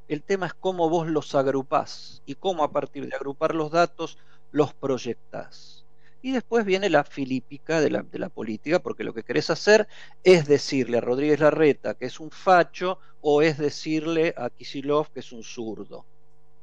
El 0.07 0.21
tema 0.21 0.45
es 0.45 0.53
cómo 0.53 0.87
vos 0.87 1.07
los 1.07 1.33
agrupás 1.33 2.21
y 2.25 2.35
cómo 2.35 2.63
a 2.63 2.71
partir 2.71 3.09
de 3.09 3.15
agrupar 3.15 3.55
los 3.55 3.71
datos 3.71 4.17
los 4.51 4.73
proyectás. 4.73 5.83
Y 6.21 6.31
después 6.31 6.63
viene 6.63 6.89
la 6.89 7.03
filípica 7.03 7.81
de 7.81 7.89
la, 7.89 8.03
de 8.03 8.19
la 8.19 8.29
política, 8.29 8.79
porque 8.79 9.03
lo 9.03 9.13
que 9.13 9.23
querés 9.23 9.49
hacer 9.49 9.87
es 10.23 10.47
decirle 10.47 10.99
a 10.99 11.01
Rodríguez 11.01 11.39
Larreta 11.39 11.95
que 11.95 12.05
es 12.05 12.19
un 12.19 12.31
facho 12.31 12.99
o 13.21 13.41
es 13.41 13.57
decirle 13.57 14.33
a 14.37 14.49
Kisilov 14.49 15.09
que 15.11 15.21
es 15.21 15.31
un 15.31 15.43
zurdo 15.43 16.05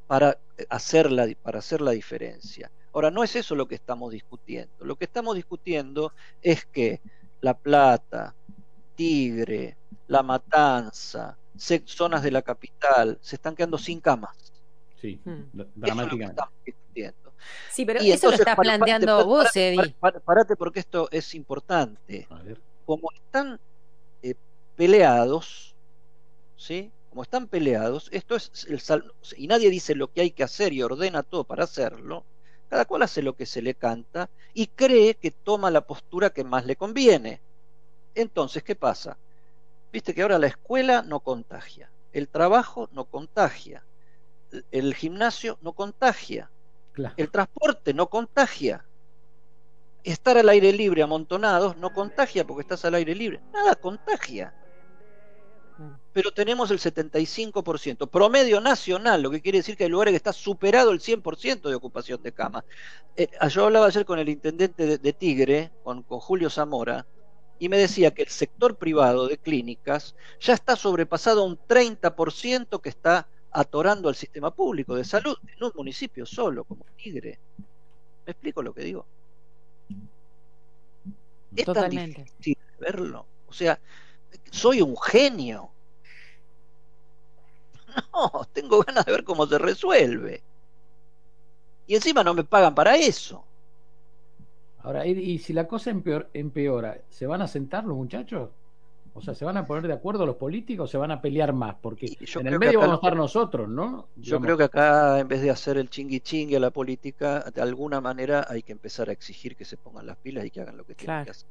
para 0.07 0.39
hacer 0.69 1.11
la, 1.11 1.29
para 1.43 1.59
hacer 1.59 1.81
la 1.81 1.93
diferencia. 1.93 2.71
Ahora, 2.93 3.11
no 3.11 3.25
es 3.25 3.35
eso 3.35 3.55
lo 3.55 3.67
que 3.67 3.75
estamos 3.75 4.13
discutiendo. 4.13 4.85
Lo 4.85 4.97
que 4.97 5.07
estamos 5.07 5.35
discutiendo 5.35 6.13
es 6.43 6.67
que 6.67 7.01
La 7.43 7.55
Plata, 7.55 8.35
Tigre, 8.97 9.77
La 10.09 10.23
Matanza, 10.23 11.37
zonas 11.85 12.23
de 12.23 12.31
la 12.31 12.43
capital 12.43 13.19
se 13.21 13.37
están 13.37 13.55
quedando 13.55 13.79
sin 13.79 14.01
camas. 14.01 14.37
Sí, 15.01 15.21
Mm. 15.25 15.41
que 15.59 15.67
dramáticamente. 15.75 16.43
Sí, 17.71 17.85
pero 17.85 18.01
Y 18.03 18.13
eso 18.13 18.27
lo 18.29 18.33
entonces, 18.35 18.45
para- 18.45 18.57
planteando 18.63 19.27
vos, 19.27 19.49
para- 19.53 19.67
Eddie. 19.67 19.95
para- 19.99 20.21
Parate 20.21 20.55
porque 20.57 20.79
esto 20.81 21.09
es 21.11 21.35
importante. 21.35 22.27
A 22.31 22.37
ver. 22.43 22.61
Como 22.87 23.11
están 23.13 23.59
eh, 24.23 24.35
peleados, 24.77 25.75
¿sí? 26.57 26.93
Como 27.11 27.25
están 27.25 27.49
peleados, 27.49 28.09
esto 28.13 28.37
es 28.37 28.67
el 28.69 28.79
sal- 28.81 29.13
y 29.37 29.49
nadie 29.49 29.69
dice 29.69 29.97
lo 29.97 30.07
que 30.13 30.21
hay 30.21 30.31
que 30.31 30.45
hacer 30.45 30.73
y 30.73 30.83
ordena 30.85 31.25
todo 31.25 31.43
para 31.43 31.65
hacerlo. 31.65 32.25
Cada 32.73 32.87
cual 32.87 33.03
hace 33.03 33.21
lo 33.21 33.37
que 33.37 33.45
se 33.45 33.61
le 33.61 33.75
canta 33.75 34.31
y 34.55 34.69
cree 34.69 35.13
que 35.17 35.31
toma 35.31 35.71
la 35.71 35.83
postura 35.83 36.31
que 36.31 36.43
más 36.43 36.65
le 36.65 36.75
conviene. 36.75 37.43
Entonces, 38.15 38.63
¿qué 38.63 38.75
pasa? 38.75 39.19
Viste 39.93 40.15
que 40.15 40.23
ahora 40.23 40.39
la 40.39 40.47
escuela 40.47 41.03
no 41.03 41.21
contagia, 41.21 41.93
el 42.15 42.31
trabajo 42.31 42.89
no 42.93 43.05
contagia, 43.05 43.85
el 44.71 44.95
gimnasio 44.95 45.59
no 45.61 45.75
contagia, 45.75 46.51
Claro. 46.93 47.15
el 47.19 47.31
transporte 47.31 47.93
no 47.93 48.07
contagia. 48.07 48.83
Estar 50.03 50.39
al 50.39 50.49
aire 50.49 50.73
libre 50.73 51.03
amontonados 51.03 51.77
no 51.77 51.93
contagia 51.93 52.47
porque 52.47 52.63
estás 52.63 52.87
al 52.87 52.95
aire 52.95 53.15
libre. 53.15 53.43
Nada 53.53 53.75
contagia. 53.75 54.55
Pero 56.13 56.31
tenemos 56.31 56.71
el 56.71 56.79
75%. 56.79 58.09
Promedio 58.09 58.61
nacional, 58.61 59.23
lo 59.23 59.31
que 59.31 59.41
quiere 59.41 59.59
decir 59.59 59.77
que 59.77 59.85
hay 59.85 59.91
lugares 59.91 60.13
que 60.13 60.17
está 60.17 60.33
superado 60.33 60.91
el 60.91 61.01
100% 61.01 61.63
de 61.63 61.75
ocupación 61.75 62.23
de 62.23 62.33
cama. 62.33 62.65
Eh, 63.17 63.29
yo 63.49 63.65
hablaba 63.65 63.87
ayer 63.87 64.05
con 64.05 64.19
el 64.19 64.29
intendente 64.29 64.87
de, 64.87 64.99
de 64.99 65.13
Tigre, 65.13 65.71
con, 65.83 66.03
con 66.03 66.21
Julio 66.21 66.51
Zamora, 66.51 67.07
y 67.59 67.69
me 67.69 67.79
decía 67.79 68.11
que 68.11 68.23
el 68.23 68.29
sector 68.29 68.77
privado 68.77 69.29
de 69.29 69.39
clínicas 69.39 70.15
ya 70.41 70.53
está 70.53 70.77
sobrepasado 70.77 71.45
un 71.45 71.57
30% 71.57 72.81
que 72.81 72.89
está 72.89 73.29
atorando 73.53 74.09
al 74.09 74.17
sistema 74.17 74.51
público 74.51 74.95
de 74.97 75.05
salud 75.05 75.37
en 75.57 75.65
un 75.65 75.73
municipio 75.75 76.27
solo, 76.27 76.65
como 76.65 76.85
Tigre. 76.97 77.39
¿Me 78.27 78.33
explico 78.33 78.63
lo 78.63 78.73
que 78.75 78.83
digo? 78.83 79.07
Es 81.55 81.67
tan 81.67 81.75
Totalmente. 81.75 82.25
difícil 82.25 82.57
verlo. 82.81 83.27
O 83.47 83.53
sea, 83.53 83.79
soy 84.51 84.81
un 84.81 84.97
genio. 84.97 85.71
No, 88.13 88.47
tengo 88.53 88.81
ganas 88.83 89.05
de 89.05 89.13
ver 89.13 89.25
cómo 89.25 89.47
se 89.47 89.59
resuelve. 89.59 90.43
Y 91.87 91.95
encima 91.97 92.23
no 92.23 92.35
me 92.35 92.45
pagan 92.45 92.75
para 92.75 92.97
eso. 92.97 93.45
Ahora, 94.83 95.07
y, 95.07 95.13
y 95.13 95.39
si 95.39 95.53
la 95.53 95.67
cosa 95.69 95.91
empeor- 95.91 96.29
empeora, 96.33 96.99
¿se 97.09 97.27
van 97.27 97.43
a 97.43 97.49
sentar 97.49 97.85
los 97.85 97.97
muchachos? 97.97 98.51
O 99.15 99.21
sea, 99.21 99.35
¿se 99.35 99.45
van 99.45 99.59
a 99.59 99.67
poner 99.67 99.87
de 99.87 99.93
acuerdo 99.93 100.25
los 100.25 100.37
políticos 100.37 100.89
o 100.89 100.91
se 100.91 100.97
van 100.97 101.11
a 101.11 101.21
pelear 101.21 101.53
más? 101.53 101.77
Porque 101.83 102.07
yo 102.09 102.41
en 102.41 102.47
el 102.47 102.59
medio 102.59 102.81
vamos 102.81 102.95
a 102.95 102.97
estar 102.97 103.17
nosotros, 103.17 103.69
¿no? 103.69 104.09
Yo 104.17 104.41
creo 104.41 104.57
que 104.57 104.65
acá, 104.65 105.21
en 105.21 105.29
vez 105.29 105.43
de 105.43 105.51
hacer 105.51 105.77
el 105.77 105.91
chingui 105.91 106.21
chingui 106.21 106.57
a 106.57 106.61
la 106.61 106.71
política, 106.71 107.41
de 107.55 107.61
alguna 107.61 108.01
manera 108.01 108.47
hay 108.49 108.63
que 108.63 108.73
empezar 108.73 109.11
a 109.11 109.13
exigir 109.13 109.55
que 109.55 109.67
se 109.67 109.77
pongan 109.77 110.07
las 110.07 110.17
pilas 110.17 110.47
y 110.47 110.51
que 110.51 110.63
hagan 110.63 110.79
lo 110.79 110.85
que 110.85 110.95
tienen 110.95 111.25
que 111.25 111.31
hacer. 111.31 111.49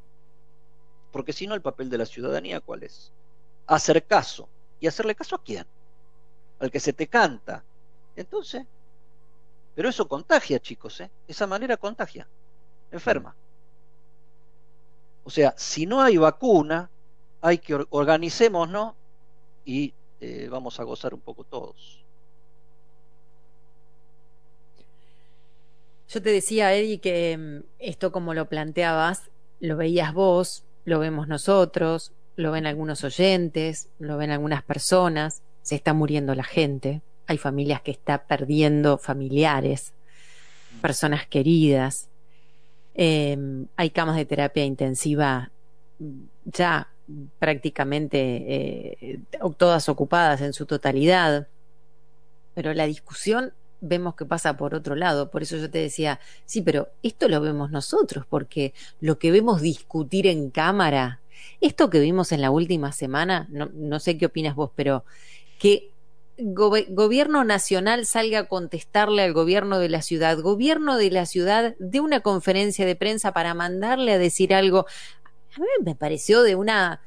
Porque 1.12 1.34
si 1.34 1.46
no, 1.46 1.54
el 1.54 1.62
papel 1.62 1.90
de 1.90 2.00
la 2.00 2.06
ciudadanía, 2.06 2.62
¿cuál 2.62 2.84
es? 2.84 3.12
Hacer 3.68 4.04
caso. 4.06 4.50
¿Y 4.80 4.88
hacerle 4.88 5.14
caso 5.14 5.36
a 5.36 5.44
quién? 5.44 5.66
Al 6.62 6.72
que 6.72 6.80
se 6.80 6.94
te 6.94 7.08
canta. 7.10 7.66
Entonces, 8.16 8.66
pero 9.74 9.90
eso 9.90 10.08
contagia, 10.08 10.60
chicos, 10.62 11.02
¿eh? 11.02 11.12
Esa 11.28 11.46
manera 11.48 11.76
contagia. 11.78 12.30
Enferma. 12.92 13.38
O 15.24 15.30
sea, 15.32 15.54
si 15.58 15.86
no 15.88 16.02
hay 16.02 16.18
vacuna, 16.18 16.92
hay 17.42 17.58
que 17.60 17.74
or- 17.76 17.88
organicémonos 17.90 18.94
y 19.66 19.96
eh, 20.20 20.48
vamos 20.50 20.80
a 20.80 20.84
gozar 20.86 21.14
un 21.14 21.22
poco 21.22 21.44
todos. 21.46 22.06
Yo 26.08 26.22
te 26.22 26.30
decía, 26.32 26.74
Eddie, 26.76 27.00
que 27.00 27.38
mm, 27.38 27.60
esto 27.80 28.12
como 28.12 28.34
lo 28.34 28.48
planteabas, 28.50 29.32
lo 29.60 29.78
veías 29.78 30.14
vos, 30.14 30.66
lo 30.86 31.00
vemos 31.00 31.28
nosotros, 31.28 32.14
lo 32.36 32.52
ven 32.52 32.66
algunos 32.66 33.04
oyentes, 33.04 33.90
lo 34.00 34.18
ven 34.18 34.32
algunas 34.32 34.64
personas, 34.64 35.44
se 35.62 35.76
está 35.76 35.94
muriendo 35.94 36.36
la 36.36 36.44
gente, 36.44 37.02
hay 37.28 37.38
familias 37.38 37.82
que 37.82 37.92
está 37.92 38.26
perdiendo 38.26 38.98
familiares, 38.98 39.94
personas 40.82 41.28
queridas, 41.28 42.10
eh, 42.94 43.38
hay 43.76 43.90
camas 43.90 44.16
de 44.16 44.26
terapia 44.26 44.66
intensiva 44.66 45.52
ya 46.46 46.88
prácticamente 47.40 48.18
eh, 48.20 49.20
todas 49.58 49.90
ocupadas 49.90 50.42
en 50.42 50.54
su 50.54 50.66
totalidad, 50.66 51.48
pero 52.54 52.74
la 52.74 52.86
discusión 52.86 53.54
vemos 53.82 54.16
que 54.16 54.26
pasa 54.26 54.58
por 54.58 54.76
otro 54.76 54.96
lado. 54.96 55.30
Por 55.32 55.42
eso 55.42 55.58
yo 55.58 55.70
te 55.70 55.80
decía, 55.80 56.20
sí, 56.46 56.62
pero 56.62 56.90
esto 57.04 57.28
lo 57.28 57.42
vemos 57.42 57.72
nosotros, 57.72 58.26
porque 58.30 58.74
lo 59.00 59.18
que 59.18 59.32
vemos 59.32 59.62
discutir 59.62 60.28
en 60.28 60.50
cámara, 60.50 61.20
esto 61.60 61.90
que 61.90 62.00
vimos 62.00 62.32
en 62.32 62.42
la 62.42 62.52
última 62.52 62.92
semana, 62.92 63.48
no 63.50 64.00
sé 64.00 64.18
qué 64.18 64.28
opinas 64.28 64.56
vos, 64.56 64.72
pero 64.76 65.04
que 65.62 65.92
gobierno 66.40 67.44
nacional 67.44 68.08
salga 68.08 68.40
a 68.40 68.48
contestarle 68.48 69.22
al 69.22 69.32
gobierno 69.32 69.78
de 69.78 69.90
la 69.90 70.02
ciudad, 70.02 70.40
gobierno 70.40 70.98
de 70.98 71.12
la 71.12 71.28
ciudad 71.28 71.76
de 71.78 72.00
una 72.00 72.22
conferencia 72.22 72.84
de 72.84 72.96
prensa 72.96 73.32
para 73.32 73.54
mandarle 73.54 74.14
a 74.14 74.18
decir 74.18 74.56
algo, 74.56 74.88
a 75.56 75.60
mí 75.60 75.68
me 75.86 75.94
pareció 75.94 76.42
de 76.42 76.56
una, 76.56 77.00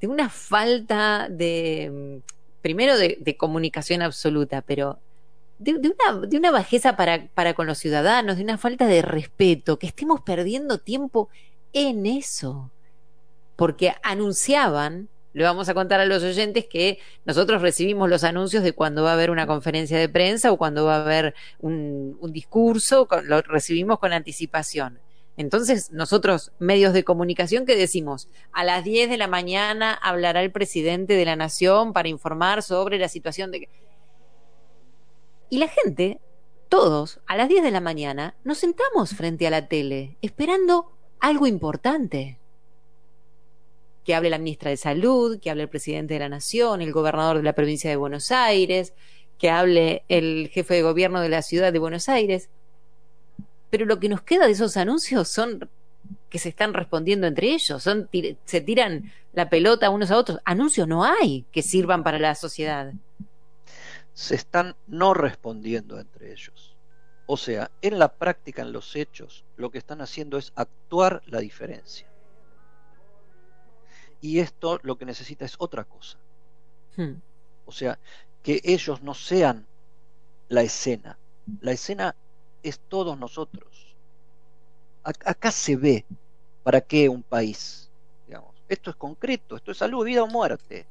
de 0.00 0.06
una 0.06 0.30
falta 0.30 1.28
de, 1.28 2.22
primero 2.62 2.96
de, 2.96 3.18
de 3.20 3.36
comunicación 3.36 4.00
absoluta, 4.00 4.62
pero 4.62 4.98
de, 5.58 5.74
de 5.74 5.90
una, 5.90 6.26
de 6.26 6.38
una 6.38 6.50
bajeza 6.50 6.96
para, 6.96 7.26
para 7.34 7.52
con 7.52 7.66
los 7.66 7.76
ciudadanos, 7.76 8.38
de 8.38 8.44
una 8.44 8.56
falta 8.56 8.86
de 8.86 9.02
respeto, 9.02 9.78
que 9.78 9.88
estemos 9.88 10.22
perdiendo 10.22 10.78
tiempo 10.78 11.28
en 11.74 12.06
eso. 12.06 12.70
Porque 13.56 13.94
anunciaban, 14.02 15.10
le 15.34 15.44
vamos 15.44 15.68
a 15.68 15.74
contar 15.74 16.00
a 16.00 16.06
los 16.06 16.22
oyentes 16.22 16.66
que 16.66 16.98
nosotros 17.24 17.60
recibimos 17.60 18.08
los 18.08 18.24
anuncios 18.24 18.62
de 18.62 18.72
cuando 18.72 19.02
va 19.02 19.10
a 19.10 19.14
haber 19.14 19.30
una 19.30 19.46
conferencia 19.46 19.98
de 19.98 20.08
prensa 20.08 20.52
o 20.52 20.56
cuando 20.56 20.86
va 20.86 20.96
a 20.96 21.02
haber 21.02 21.34
un, 21.60 22.16
discurso, 22.32 23.06
lo 23.24 23.42
recibimos 23.42 23.98
con 23.98 24.12
anticipación. 24.12 25.00
Entonces, 25.36 25.90
nosotros, 25.90 26.52
medios 26.60 26.92
de 26.92 27.02
comunicación, 27.02 27.66
que 27.66 27.74
decimos? 27.74 28.28
A 28.52 28.62
las 28.62 28.84
10 28.84 29.10
de 29.10 29.16
la 29.16 29.26
mañana 29.26 29.92
hablará 29.92 30.40
el 30.42 30.52
presidente 30.52 31.14
de 31.14 31.24
la 31.24 31.34
nación 31.34 31.92
para 31.92 32.08
informar 32.08 32.62
sobre 32.62 32.98
la 32.98 33.08
situación 33.08 33.50
de... 33.50 33.68
Y 35.50 35.58
la 35.58 35.66
gente, 35.66 36.20
todos, 36.68 37.18
a 37.26 37.36
las 37.36 37.48
10 37.48 37.64
de 37.64 37.70
la 37.72 37.80
mañana, 37.80 38.36
nos 38.44 38.58
sentamos 38.58 39.10
frente 39.10 39.48
a 39.48 39.50
la 39.50 39.66
tele, 39.66 40.16
esperando 40.22 40.92
algo 41.18 41.48
importante. 41.48 42.38
Que 44.04 44.14
hable 44.14 44.30
la 44.30 44.38
ministra 44.38 44.70
de 44.70 44.76
Salud, 44.76 45.40
que 45.40 45.50
hable 45.50 45.62
el 45.62 45.68
presidente 45.68 46.14
de 46.14 46.20
la 46.20 46.28
Nación, 46.28 46.82
el 46.82 46.92
gobernador 46.92 47.38
de 47.38 47.42
la 47.42 47.54
provincia 47.54 47.88
de 47.90 47.96
Buenos 47.96 48.30
Aires, 48.30 48.92
que 49.38 49.50
hable 49.50 50.04
el 50.08 50.50
jefe 50.52 50.74
de 50.74 50.82
gobierno 50.82 51.20
de 51.20 51.28
la 51.28 51.42
ciudad 51.42 51.72
de 51.72 51.78
Buenos 51.78 52.08
Aires. 52.08 52.48
Pero 53.70 53.86
lo 53.86 53.98
que 53.98 54.08
nos 54.08 54.22
queda 54.22 54.46
de 54.46 54.52
esos 54.52 54.76
anuncios 54.76 55.28
son 55.28 55.68
que 56.28 56.38
se 56.38 56.50
están 56.50 56.74
respondiendo 56.74 57.26
entre 57.26 57.48
ellos, 57.48 57.88
se 58.44 58.60
tiran 58.60 59.12
la 59.32 59.48
pelota 59.48 59.90
unos 59.90 60.10
a 60.10 60.18
otros. 60.18 60.38
Anuncios 60.44 60.86
no 60.86 61.04
hay 61.04 61.44
que 61.50 61.62
sirvan 61.62 62.02
para 62.04 62.18
la 62.18 62.34
sociedad. 62.34 62.92
se 64.12 64.34
están 64.36 64.76
no 64.86 65.14
respondiendo 65.14 65.98
entre 65.98 66.32
ellos. 66.32 66.76
O 67.26 67.36
sea, 67.36 67.70
en 67.82 67.98
la 67.98 68.08
práctica, 68.14 68.62
en 68.62 68.72
los 68.72 68.94
hechos, 68.96 69.44
lo 69.56 69.70
que 69.70 69.78
están 69.78 70.00
haciendo 70.00 70.38
es 70.38 70.52
actuar 70.54 71.22
la 71.26 71.40
diferencia. 71.40 72.06
Y 74.24 74.38
esto 74.40 74.80
lo 74.84 74.96
que 74.96 75.04
necesita 75.04 75.44
es 75.44 75.54
otra 75.58 75.84
cosa. 75.84 76.16
Hmm. 76.96 77.16
O 77.66 77.72
sea, 77.72 77.98
que 78.42 78.58
ellos 78.64 79.02
no 79.02 79.12
sean 79.12 79.66
la 80.48 80.62
escena. 80.62 81.18
La 81.60 81.72
escena 81.72 82.16
es 82.62 82.80
todos 82.88 83.18
nosotros. 83.18 83.94
Ac- 85.04 85.26
Acá 85.26 85.50
se 85.50 85.76
ve 85.76 86.06
para 86.62 86.80
qué 86.80 87.10
un 87.10 87.22
país. 87.22 87.90
Digamos. 88.26 88.54
Esto 88.66 88.88
es 88.88 88.96
concreto, 88.96 89.56
esto 89.56 89.72
es 89.72 89.76
salud, 89.76 90.06
vida 90.06 90.22
o 90.22 90.26
muerte. 90.26 90.86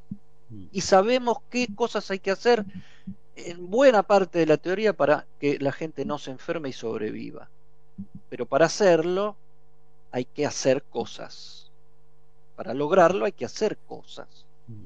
Mm. 0.50 0.66
Y 0.72 0.82
sabemos 0.82 1.38
qué 1.50 1.68
cosas 1.74 2.12
hay 2.12 2.20
que 2.20 2.30
hacer 2.30 2.64
en 3.36 3.68
buena 3.72 4.04
parte 4.04 4.38
de 4.38 4.46
la 4.46 4.58
teoría 4.58 4.94
para 4.94 5.26
que 5.40 5.58
la 5.58 5.72
gente 5.72 6.06
no 6.06 6.20
se 6.20 6.30
enferme 6.30 6.70
y 6.70 6.74
sobreviva. 6.74 7.50
Pero 8.30 8.46
para 8.46 8.68
hacerlo 8.68 9.36
hay 10.12 10.26
que 10.26 10.46
hacer 10.46 10.84
cosas. 10.84 11.72
Para 12.56 12.74
lograrlo 12.74 13.26
hay 13.26 13.32
que 13.32 13.46
hacer 13.46 13.78
cosas. 13.78 14.46
Mm. 14.68 14.86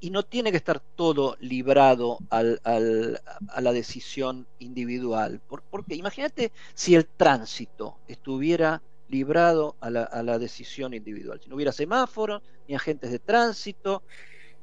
Y 0.00 0.10
no 0.10 0.22
tiene 0.22 0.50
que 0.52 0.56
estar 0.58 0.80
todo 0.80 1.36
librado 1.40 2.18
al, 2.30 2.60
al- 2.62 3.20
a 3.48 3.60
la 3.60 3.72
decisión 3.72 4.46
individual. 4.60 5.40
Por- 5.48 5.62
porque 5.62 5.96
imagínate 5.96 6.52
si 6.74 6.94
el 6.94 7.06
tránsito 7.06 7.96
estuviera 8.06 8.80
librado 9.08 9.74
a 9.80 9.90
la, 9.90 10.02
a 10.04 10.22
la 10.22 10.38
decisión 10.38 10.94
individual. 10.94 11.40
Si 11.42 11.48
no 11.48 11.56
hubiera 11.56 11.72
semáforos, 11.72 12.42
ni 12.68 12.74
agentes 12.76 13.10
de 13.10 13.18
tránsito, 13.18 14.02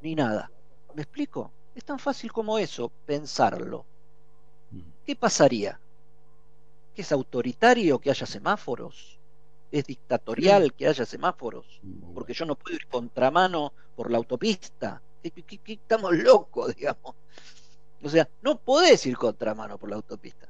ni 0.02 0.16
nada. 0.16 0.52
¿Me 0.94 1.02
explico? 1.02 1.52
Es 1.76 1.84
tan 1.84 2.00
fácil 2.00 2.32
como 2.32 2.58
eso, 2.58 2.90
pensarlo. 3.06 3.86
Mm. 4.72 4.82
¿Qué 5.06 5.16
pasaría? 5.18 5.82
¿Que 6.94 7.02
es 7.02 7.12
autoritario 7.12 8.00
que 8.00 8.10
haya 8.10 8.26
semáforos? 8.26 9.20
¿Es 9.72 9.86
dictatorial 9.86 10.74
que 10.74 10.88
haya 10.88 11.06
semáforos? 11.06 11.66
Porque 12.14 12.34
yo 12.34 12.46
no 12.46 12.56
puedo 12.56 12.76
ir 12.76 12.88
contramano 12.88 13.74
por 13.96 14.10
la 14.12 14.18
autopista. 14.18 15.02
¿Qué- 15.22 15.32
qué- 15.32 15.44
qué- 15.44 15.58
qué- 15.58 15.74
estamos 15.74 16.14
locos, 16.16 16.76
digamos. 16.76 17.16
O 18.04 18.10
sea, 18.10 18.28
no 18.42 18.58
podés 18.58 19.06
ir 19.06 19.18
contramano 19.18 19.78
por 19.78 19.90
la 19.90 19.96
autopista. 19.96 20.48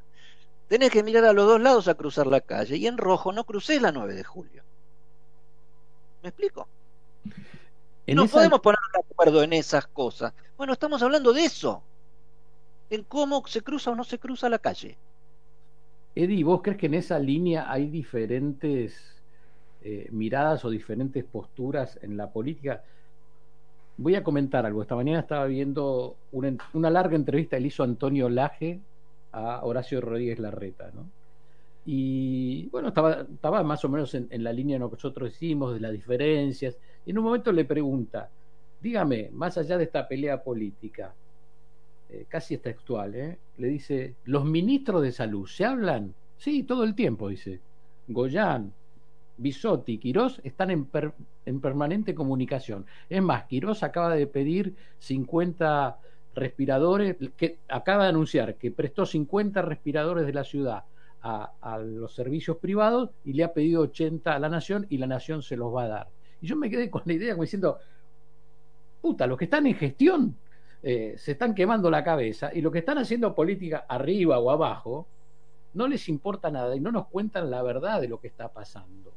Tenés 0.68 0.92
que 0.92 1.04
mirar 1.04 1.26
a 1.26 1.34
los 1.34 1.46
dos 1.48 1.62
lados 1.62 1.88
a 1.88 1.94
cruzar 1.96 2.28
la 2.28 2.42
calle. 2.42 2.76
Y 2.76 2.88
en 2.88 2.98
rojo 2.98 3.32
no 3.32 3.44
crucés 3.46 3.82
la 3.82 3.92
9 3.92 4.14
de 4.16 4.24
julio. 4.24 4.64
¿Me 6.24 6.30
explico? 6.30 6.68
En 8.08 8.16
no 8.18 8.24
esa- 8.26 8.34
podemos 8.34 8.60
ponernos 8.60 8.92
de 8.94 9.00
acuerdo 9.00 9.44
en 9.44 9.54
esas 9.54 9.88
cosas. 9.88 10.34
Bueno, 10.58 10.74
estamos 10.74 11.02
hablando 11.02 11.34
de 11.34 11.46
eso. 11.46 11.82
En 12.90 13.04
cómo 13.04 13.44
se 13.48 13.62
cruza 13.62 13.92
o 13.92 13.96
no 13.96 14.04
se 14.04 14.20
cruza 14.20 14.50
la 14.50 14.60
calle. 14.60 14.98
Eddie, 16.16 16.46
¿vos 16.46 16.62
crees 16.62 16.78
que 16.78 16.86
en 16.86 16.94
esa 16.94 17.20
línea 17.20 17.70
hay 17.70 17.90
diferentes 17.90 19.22
eh, 19.84 20.08
miradas 20.12 20.64
o 20.64 20.70
diferentes 20.70 21.26
posturas 21.26 22.00
en 22.02 22.16
la 22.16 22.32
política? 22.32 22.84
Voy 23.98 24.16
a 24.16 24.24
comentar 24.24 24.66
algo. 24.66 24.82
Esta 24.82 24.96
mañana 24.96 25.20
estaba 25.20 25.46
viendo 25.46 26.16
una, 26.32 26.90
larga 26.90 27.18
entrevista 27.18 27.58
que 27.58 27.62
le 27.62 27.68
hizo 27.68 27.84
Antonio 27.84 28.30
Laje 28.30 28.80
a 29.34 29.66
Horacio 29.66 30.00
Rodríguez 30.00 30.40
Larreta, 30.40 30.90
¿no? 30.94 31.10
Y 31.86 32.68
bueno, 32.70 32.88
estaba, 32.88 33.64
más 33.64 33.84
o 33.86 33.90
menos 33.90 34.16
en, 34.16 34.28
en 34.32 34.44
la 34.44 34.54
línea 34.54 34.76
de 34.76 34.80
lo 34.80 34.90
que 34.90 34.96
nosotros 34.96 35.32
decimos, 35.32 35.74
de 35.74 35.82
las 35.82 35.92
diferencias. 35.92 36.78
Y 37.06 37.12
en 37.12 37.18
un 37.18 37.26
momento 37.26 37.52
le 37.52 37.66
pregunta, 37.66 38.30
dígame, 38.82 39.30
más 39.34 39.58
allá 39.58 39.78
de 39.78 39.84
esta 39.84 40.08
pelea 40.08 40.42
política, 40.42 41.14
eh, 42.10 42.26
casi 42.28 42.56
es 42.56 42.62
textual, 42.62 43.16
¿eh? 43.16 43.38
le 43.58 43.68
dice, 43.68 44.16
¿los 44.26 44.46
ministros 44.46 45.02
de 45.02 45.12
salud 45.12 45.48
se 45.48 45.66
hablan? 45.66 46.14
Sí, 46.38 46.64
todo 46.64 46.84
el 46.84 46.96
tiempo, 46.96 47.30
dice. 47.30 47.60
Goyán, 48.08 48.74
Bisotti, 49.38 49.98
Quirós 49.98 50.40
están 50.44 50.72
en, 50.72 50.86
per- 50.86 51.14
en 51.46 51.60
permanente 51.60 52.14
comunicación. 52.16 52.86
Es 53.10 53.22
más, 53.22 53.46
Quirós 53.46 53.84
acaba 53.84 54.16
de 54.16 54.28
pedir 54.28 54.76
50 55.00 55.98
respiradores, 56.36 57.16
que 57.38 57.58
acaba 57.68 58.04
de 58.04 58.10
anunciar 58.10 58.56
que 58.56 58.72
prestó 58.72 59.06
50 59.06 59.62
respiradores 59.62 60.26
de 60.26 60.34
la 60.34 60.44
ciudad 60.44 60.84
a, 61.22 61.52
a, 61.62 61.80
los 61.80 62.14
servicios 62.14 62.58
privados 62.58 63.10
y 63.24 63.34
le 63.34 63.44
ha 63.44 63.54
pedido 63.54 63.82
80 63.82 64.36
a 64.36 64.40
la 64.40 64.50
nación 64.50 64.86
y 64.90 64.98
la 64.98 65.08
nación 65.08 65.42
se 65.42 65.58
los 65.58 65.74
va 65.74 65.84
a 65.84 65.88
dar. 65.88 66.08
Y 66.42 66.48
yo 66.48 66.56
me 66.56 66.70
quedé 66.70 66.90
con 66.90 67.02
la 67.06 67.14
idea 67.14 67.34
como 67.34 67.44
diciendo, 67.44 67.80
puta, 69.02 69.26
los 69.28 69.38
que 69.38 69.46
están 69.46 69.66
en 69.68 69.76
gestión 69.76 70.36
eh, 70.88 71.16
se 71.18 71.32
están 71.32 71.56
quemando 71.56 71.90
la 71.90 72.04
cabeza 72.04 72.52
y 72.54 72.62
los 72.62 72.72
que 72.72 72.78
están 72.78 73.00
haciendo 73.00 73.34
política 73.34 73.88
arriba 73.90 74.38
o 74.38 74.52
abajo 74.52 75.08
no 75.74 75.88
les 75.88 76.08
importa 76.10 76.52
nada 76.52 76.76
y 76.76 76.80
no 76.80 76.92
nos 76.92 77.08
cuentan 77.08 77.50
la 77.50 77.64
verdad 77.64 78.00
de 78.00 78.08
lo 78.08 78.20
que 78.20 78.28
está 78.28 78.50
pasando. 78.50 79.12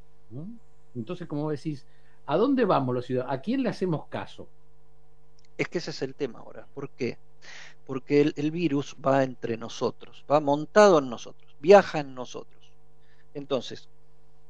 Entonces, 0.95 1.29
como 1.29 1.51
decís, 1.51 1.85
¿a 2.25 2.39
dónde 2.39 2.65
vamos 2.65 2.95
los 2.95 3.05
ciudadanos? 3.05 3.39
¿A 3.39 3.43
quién 3.43 3.63
le 3.63 3.69
hacemos 3.69 4.07
caso? 4.07 4.49
Es 5.59 5.69
que 5.69 5.77
ese 5.77 5.91
es 5.91 6.01
el 6.01 6.15
tema 6.15 6.39
ahora. 6.39 6.67
¿Por 6.73 6.89
qué? 6.89 7.19
Porque 7.87 8.23
el, 8.23 8.33
el 8.37 8.51
virus 8.51 8.97
va 9.07 9.23
entre 9.23 9.59
nosotros, 9.59 10.25
va 10.31 10.41
montado 10.41 11.01
en 11.01 11.11
nosotros, 11.11 11.55
viaja 11.61 12.01
en 12.01 12.15
nosotros. 12.15 12.73
Entonces, 13.35 13.91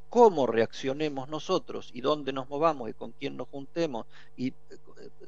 cómo 0.08 0.46
reaccionemos 0.46 1.28
nosotros 1.28 1.90
y 1.92 2.00
dónde 2.00 2.32
nos 2.32 2.48
movamos 2.48 2.88
y 2.88 2.92
con 2.92 3.10
quién 3.10 3.36
nos 3.36 3.48
juntemos 3.48 4.06
y 4.36 4.54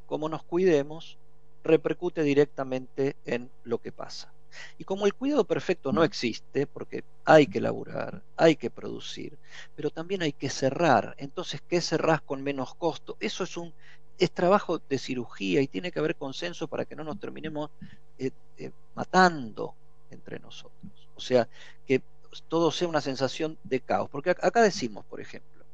cómo 0.07 0.29
nos 0.29 0.45
cuidemos, 0.45 1.19
repercute 1.63 2.23
directamente 2.23 3.17
en 3.25 3.51
lo 3.65 3.79
que 3.79 3.93
pasa. 3.93 4.33
Y 4.79 4.85
como 4.85 5.07
el 5.07 5.15
cuidado 5.15 5.45
perfecto 5.45 5.93
no 5.93 6.03
existe, 6.03 6.67
porque 6.67 7.05
hay 7.25 7.47
que 7.47 7.61
laburar, 7.61 8.23
hay 8.37 8.57
que 8.57 8.71
producir, 8.71 9.39
pero 9.77 9.91
también 9.91 10.23
hay 10.23 10.33
que 10.33 10.51
cerrar. 10.51 11.15
Entonces, 11.19 11.63
¿qué 11.69 11.81
cerrás 11.81 12.21
con 12.21 12.43
menos 12.43 12.75
costo? 12.75 13.17
Eso 13.21 13.45
es 13.45 13.57
un 13.57 13.73
es 14.21 14.31
trabajo 14.31 14.81
de 14.87 14.99
cirugía 14.99 15.63
y 15.63 15.67
tiene 15.67 15.91
que 15.91 15.99
haber 15.99 16.15
consenso 16.15 16.69
para 16.69 16.85
que 16.85 16.95
no 16.95 17.03
nos 17.03 17.19
terminemos 17.19 17.71
eh, 18.19 18.31
eh, 18.59 18.71
matando 18.95 19.75
entre 20.11 20.39
nosotros. 20.39 21.09
O 21.17 21.21
sea, 21.21 21.49
que 21.87 22.03
todo 22.49 22.71
sea 22.71 22.87
una 22.87 23.01
sensación 23.01 23.57
de 23.65 23.81
caos. 23.81 24.11
Porque 24.11 24.31
acá 24.31 24.63
decimos, 24.63 25.07
por 25.07 25.23
ejemplo, 25.23 25.65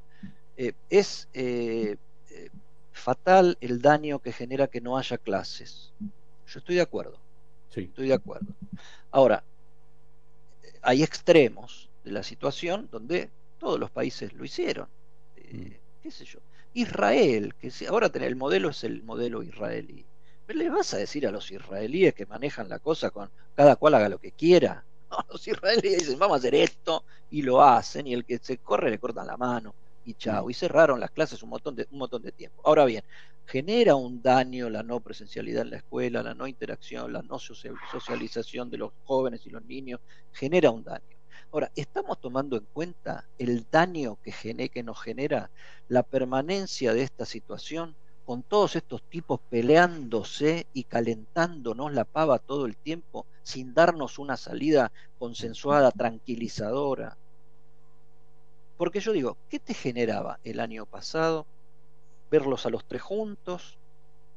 eh, 0.57 0.75
es 0.89 1.29
fatal 2.97 3.57
el 3.61 3.81
daño 3.81 4.19
que 4.19 4.33
genera 4.33 4.67
que 4.67 4.81
no 4.81 4.97
haya 4.97 5.19
clases. 5.19 5.93
Yo 6.49 6.59
estoy 6.59 6.77
de 6.77 6.81
acuerdo. 6.81 7.19
Sí. 7.73 7.83
Estoy 7.83 8.09
de 8.09 8.15
acuerdo. 8.15 8.47
Ahora, 9.11 9.45
hay 10.83 11.03
extremos 11.03 11.89
de 12.05 12.13
la 12.13 12.23
situación 12.23 12.89
donde 12.91 13.31
todos 13.59 13.79
los 13.79 13.91
países 13.91 14.33
lo 14.33 14.45
hicieron. 14.45 14.89
Eh, 15.37 15.79
¿Qué 16.03 16.11
sé 16.11 16.25
yo? 16.25 16.39
Israel, 16.75 17.55
que 17.55 17.71
si, 17.71 17.87
ahora 17.87 18.09
tener 18.09 18.29
el 18.29 18.37
modelo 18.37 18.71
es 18.71 18.85
el 18.85 19.03
modelo 19.03 19.43
israelí. 19.43 20.05
¿Pero 20.47 20.59
le 20.59 20.71
vas 20.71 20.95
a 20.95 20.99
decir 20.99 21.27
a 21.27 21.31
los 21.31 21.51
israelíes 21.51 22.15
que 22.15 22.27
manejan 22.27 22.69
la 22.69 22.79
cosa 22.79 23.11
con 23.11 23.31
cada 23.55 23.77
cual 23.77 23.95
haga 23.95 24.09
lo 24.09 24.19
que 24.19 24.33
quiera? 24.33 24.85
No, 25.09 25.25
los 25.31 25.47
israelíes 25.47 25.99
dicen, 26.01 26.19
vamos 26.19 26.35
a 26.35 26.39
hacer 26.39 26.57
esto, 26.57 27.05
y 27.31 27.43
lo 27.43 27.63
hacen, 27.63 28.09
y 28.09 28.15
el 28.15 28.25
que 28.25 28.39
se 28.39 28.59
corre 28.59 28.91
le 28.91 28.99
cortan 28.99 29.29
la 29.29 29.37
mano, 29.37 29.73
y 30.07 30.15
chao. 30.15 30.49
Y 30.49 30.55
cerraron 30.55 31.01
las 31.01 31.11
clases 31.11 31.43
un 31.43 31.51
montón 31.51 31.77
de, 31.77 31.87
un 31.91 31.99
montón 31.99 32.23
de 32.23 32.33
tiempo. 32.33 32.63
Ahora 32.65 32.87
bien, 32.87 33.05
genera 33.45 33.95
un 33.95 34.23
daño 34.23 34.71
la 34.71 34.83
no 34.83 35.01
presencialidad 35.01 35.63
en 35.63 35.71
la 35.71 35.77
escuela, 35.77 36.23
la 36.23 36.35
no 36.35 36.47
interacción, 36.47 37.13
la 37.13 37.23
no 37.23 37.39
socialización 37.39 38.71
de 38.71 38.79
los 38.79 38.93
jóvenes 39.05 39.47
y 39.47 39.51
los 39.51 39.65
niños, 39.65 40.01
genera 40.33 40.71
un 40.71 40.85
daño. 40.85 41.05
Ahora, 41.53 41.71
¿estamos 41.77 42.21
tomando 42.21 42.57
en 42.57 42.67
cuenta 42.73 43.29
el 43.39 43.67
daño 43.71 44.19
que, 44.23 44.33
gene, 44.33 44.69
que 44.69 44.83
nos 44.83 45.01
genera 45.01 45.51
la 45.89 46.03
permanencia 46.03 46.95
de 46.95 47.03
esta 47.03 47.27
situación? 47.27 47.95
con 48.27 48.43
todos 48.43 48.75
estos 48.75 49.05
tipos 49.05 49.39
peleándose 49.49 50.67
y 50.73 50.83
calentándonos 50.83 51.93
la 51.95 52.05
pava 52.05 52.41
todo 52.41 52.67
el 52.67 52.77
tiempo 52.77 53.25
sin 53.45 53.73
darnos 53.73 54.19
una 54.19 54.37
salida 54.37 54.91
consensuada, 55.17 55.93
tranquilizadora. 55.93 57.17
Porque 58.77 59.01
yo 59.01 59.13
digo, 59.13 59.37
¿qué 59.49 59.59
te 59.59 59.75
generaba 59.75 60.39
el 60.45 60.61
año 60.61 60.87
pasado 60.87 61.47
verlos 62.31 62.67
a 62.67 62.71
los 62.71 62.85
tres 62.85 63.03
juntos, 63.03 63.79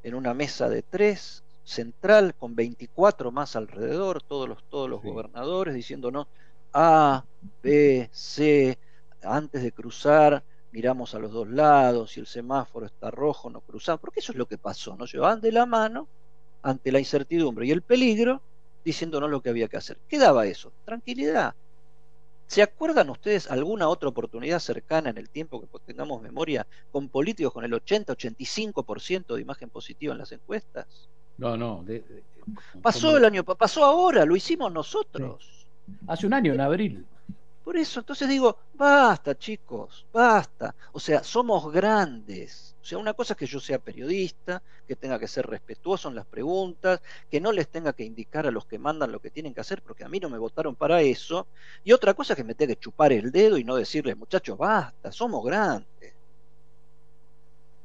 en 0.03 0.15
una 0.15 0.33
mesa 0.33 0.69
de 0.69 0.81
tres, 0.81 1.43
central, 1.63 2.33
con 2.35 2.55
24 2.55 3.31
más 3.31 3.55
alrededor, 3.55 4.23
todos 4.23 4.49
los, 4.49 4.63
todos 4.69 4.89
los 4.89 5.01
sí. 5.01 5.09
gobernadores 5.09 5.73
diciéndonos 5.73 6.27
A, 6.73 7.23
B, 7.61 8.09
C, 8.11 8.77
antes 9.21 9.61
de 9.61 9.71
cruzar, 9.71 10.43
miramos 10.71 11.13
a 11.15 11.19
los 11.19 11.31
dos 11.31 11.47
lados, 11.47 12.11
si 12.11 12.19
el 12.19 12.27
semáforo 12.27 12.85
está 12.85 13.11
rojo, 13.11 13.49
no 13.49 13.61
cruzamos, 13.61 14.01
porque 14.01 14.19
eso 14.19 14.31
es 14.31 14.37
lo 14.37 14.47
que 14.47 14.57
pasó, 14.57 14.95
nos 14.95 15.11
llevaban 15.11 15.41
de 15.41 15.51
la 15.51 15.65
mano 15.65 16.07
ante 16.61 16.91
la 16.91 16.99
incertidumbre 16.99 17.67
y 17.67 17.71
el 17.71 17.81
peligro, 17.81 18.41
diciéndonos 18.83 19.29
lo 19.29 19.41
que 19.41 19.49
había 19.49 19.67
que 19.67 19.77
hacer. 19.77 19.99
¿Qué 20.07 20.17
daba 20.17 20.45
eso? 20.47 20.71
Tranquilidad. 20.85 21.53
¿Se 22.49 22.63
acuerdan 22.63 23.11
ustedes 23.11 23.49
alguna 23.51 23.87
otra 23.87 24.09
oportunidad 24.09 24.57
cercana 24.57 25.11
en 25.11 25.19
el 25.19 25.29
tiempo 25.29 25.61
que 25.61 25.67
tengamos 25.85 26.19
memoria 26.19 26.65
con 26.91 27.07
políticos 27.07 27.53
con 27.53 27.63
el 27.63 27.71
80-85% 27.73 29.35
de 29.35 29.41
imagen 29.41 29.69
positiva 29.69 30.13
en 30.13 30.17
las 30.17 30.31
encuestas? 30.31 30.87
No, 31.37 31.55
no. 31.55 31.83
De, 31.83 31.99
de, 31.99 32.23
pasó 32.81 33.09
como... 33.09 33.17
el 33.17 33.25
año, 33.25 33.43
pasó 33.43 33.85
ahora, 33.85 34.25
lo 34.25 34.35
hicimos 34.35 34.73
nosotros. 34.73 35.45
Sí. 35.85 35.93
Hace 36.07 36.25
un 36.25 36.33
año, 36.33 36.53
en 36.53 36.61
abril. 36.61 37.05
Por 37.63 37.77
eso, 37.77 37.99
entonces 37.99 38.27
digo, 38.27 38.57
basta 38.73 39.37
chicos, 39.37 40.05
basta. 40.11 40.73
O 40.91 40.99
sea, 40.99 41.23
somos 41.23 41.71
grandes. 41.71 42.75
O 42.81 42.85
sea, 42.85 42.97
una 42.97 43.13
cosa 43.13 43.33
es 43.33 43.37
que 43.37 43.45
yo 43.45 43.59
sea 43.59 43.77
periodista, 43.77 44.61
que 44.87 44.95
tenga 44.95 45.19
que 45.19 45.27
ser 45.27 45.45
respetuoso 45.45 46.09
en 46.09 46.15
las 46.15 46.25
preguntas, 46.25 47.01
que 47.29 47.41
no 47.41 47.51
les 47.51 47.67
tenga 47.67 47.93
que 47.93 48.03
indicar 48.03 48.47
a 48.47 48.51
los 48.51 48.65
que 48.65 48.79
mandan 48.79 49.11
lo 49.11 49.19
que 49.19 49.29
tienen 49.29 49.53
que 49.53 49.61
hacer, 49.61 49.81
porque 49.81 50.03
a 50.03 50.09
mí 50.09 50.19
no 50.19 50.29
me 50.29 50.37
votaron 50.37 50.75
para 50.75 51.01
eso. 51.01 51.47
Y 51.83 51.91
otra 51.91 52.13
cosa 52.13 52.33
es 52.33 52.37
que 52.37 52.43
me 52.43 52.55
tenga 52.55 52.73
que 52.73 52.79
chupar 52.79 53.11
el 53.13 53.31
dedo 53.31 53.57
y 53.57 53.63
no 53.63 53.75
decirles, 53.75 54.17
muchachos, 54.17 54.57
basta, 54.57 55.11
somos 55.11 55.43
grandes. 55.45 56.13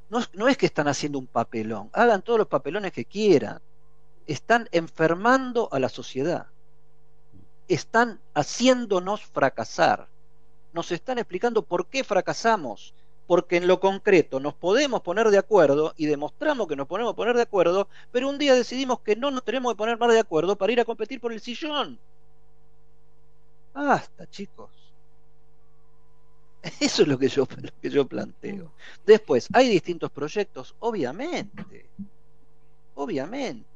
No, 0.09 0.21
no 0.35 0.49
es 0.49 0.57
que 0.57 0.67
están 0.67 0.89
haciendo 0.89 1.19
un 1.19 1.27
papelón, 1.27 1.91
hagan 1.93 2.23
todos 2.23 2.39
los 2.39 2.49
papelones 2.49 2.93
que 2.93 3.05
quieran. 3.05 3.61
Están 4.27 4.69
enfermando 4.73 5.69
a 5.73 5.79
la 5.79 5.89
sociedad 5.91 6.47
están 7.69 8.21
haciéndonos 8.35 9.23
fracasar. 9.23 10.09
Nos 10.73 10.91
están 10.93 11.19
explicando 11.19 11.63
por 11.63 11.87
qué 11.87 12.05
fracasamos. 12.05 12.95
Porque 13.27 13.57
en 13.57 13.67
lo 13.67 13.81
concreto 13.81 14.39
nos 14.39 14.53
podemos 14.53 15.01
poner 15.01 15.31
de 15.31 15.39
acuerdo 15.39 15.95
y 15.97 16.05
demostramos 16.05 16.69
que 16.69 16.77
nos 16.77 16.87
podemos 16.87 17.15
poner 17.15 17.35
de 17.35 17.43
acuerdo, 17.43 17.89
pero 18.13 18.29
un 18.29 18.37
día 18.37 18.55
decidimos 18.55 19.01
que 19.01 19.17
no 19.17 19.31
nos 19.31 19.43
tenemos 19.43 19.73
que 19.73 19.79
poner 19.79 19.97
más 19.99 20.13
de 20.13 20.19
acuerdo 20.19 20.57
para 20.57 20.73
ir 20.75 20.81
a 20.81 20.85
competir 20.85 21.23
por 21.23 21.33
el 21.33 21.41
sillón. 21.41 21.99
Basta, 23.73 24.29
chicos. 24.29 24.69
Eso 26.81 27.03
es 27.03 27.09
lo 27.09 27.19
que 27.19 27.29
yo, 27.29 27.49
lo 27.63 27.71
que 27.81 27.89
yo 27.89 28.07
planteo. 28.07 28.73
Después, 29.07 29.49
¿hay 29.55 29.71
distintos 29.71 30.11
proyectos? 30.11 30.75
Obviamente. 30.81 31.87
Obviamente 32.95 33.75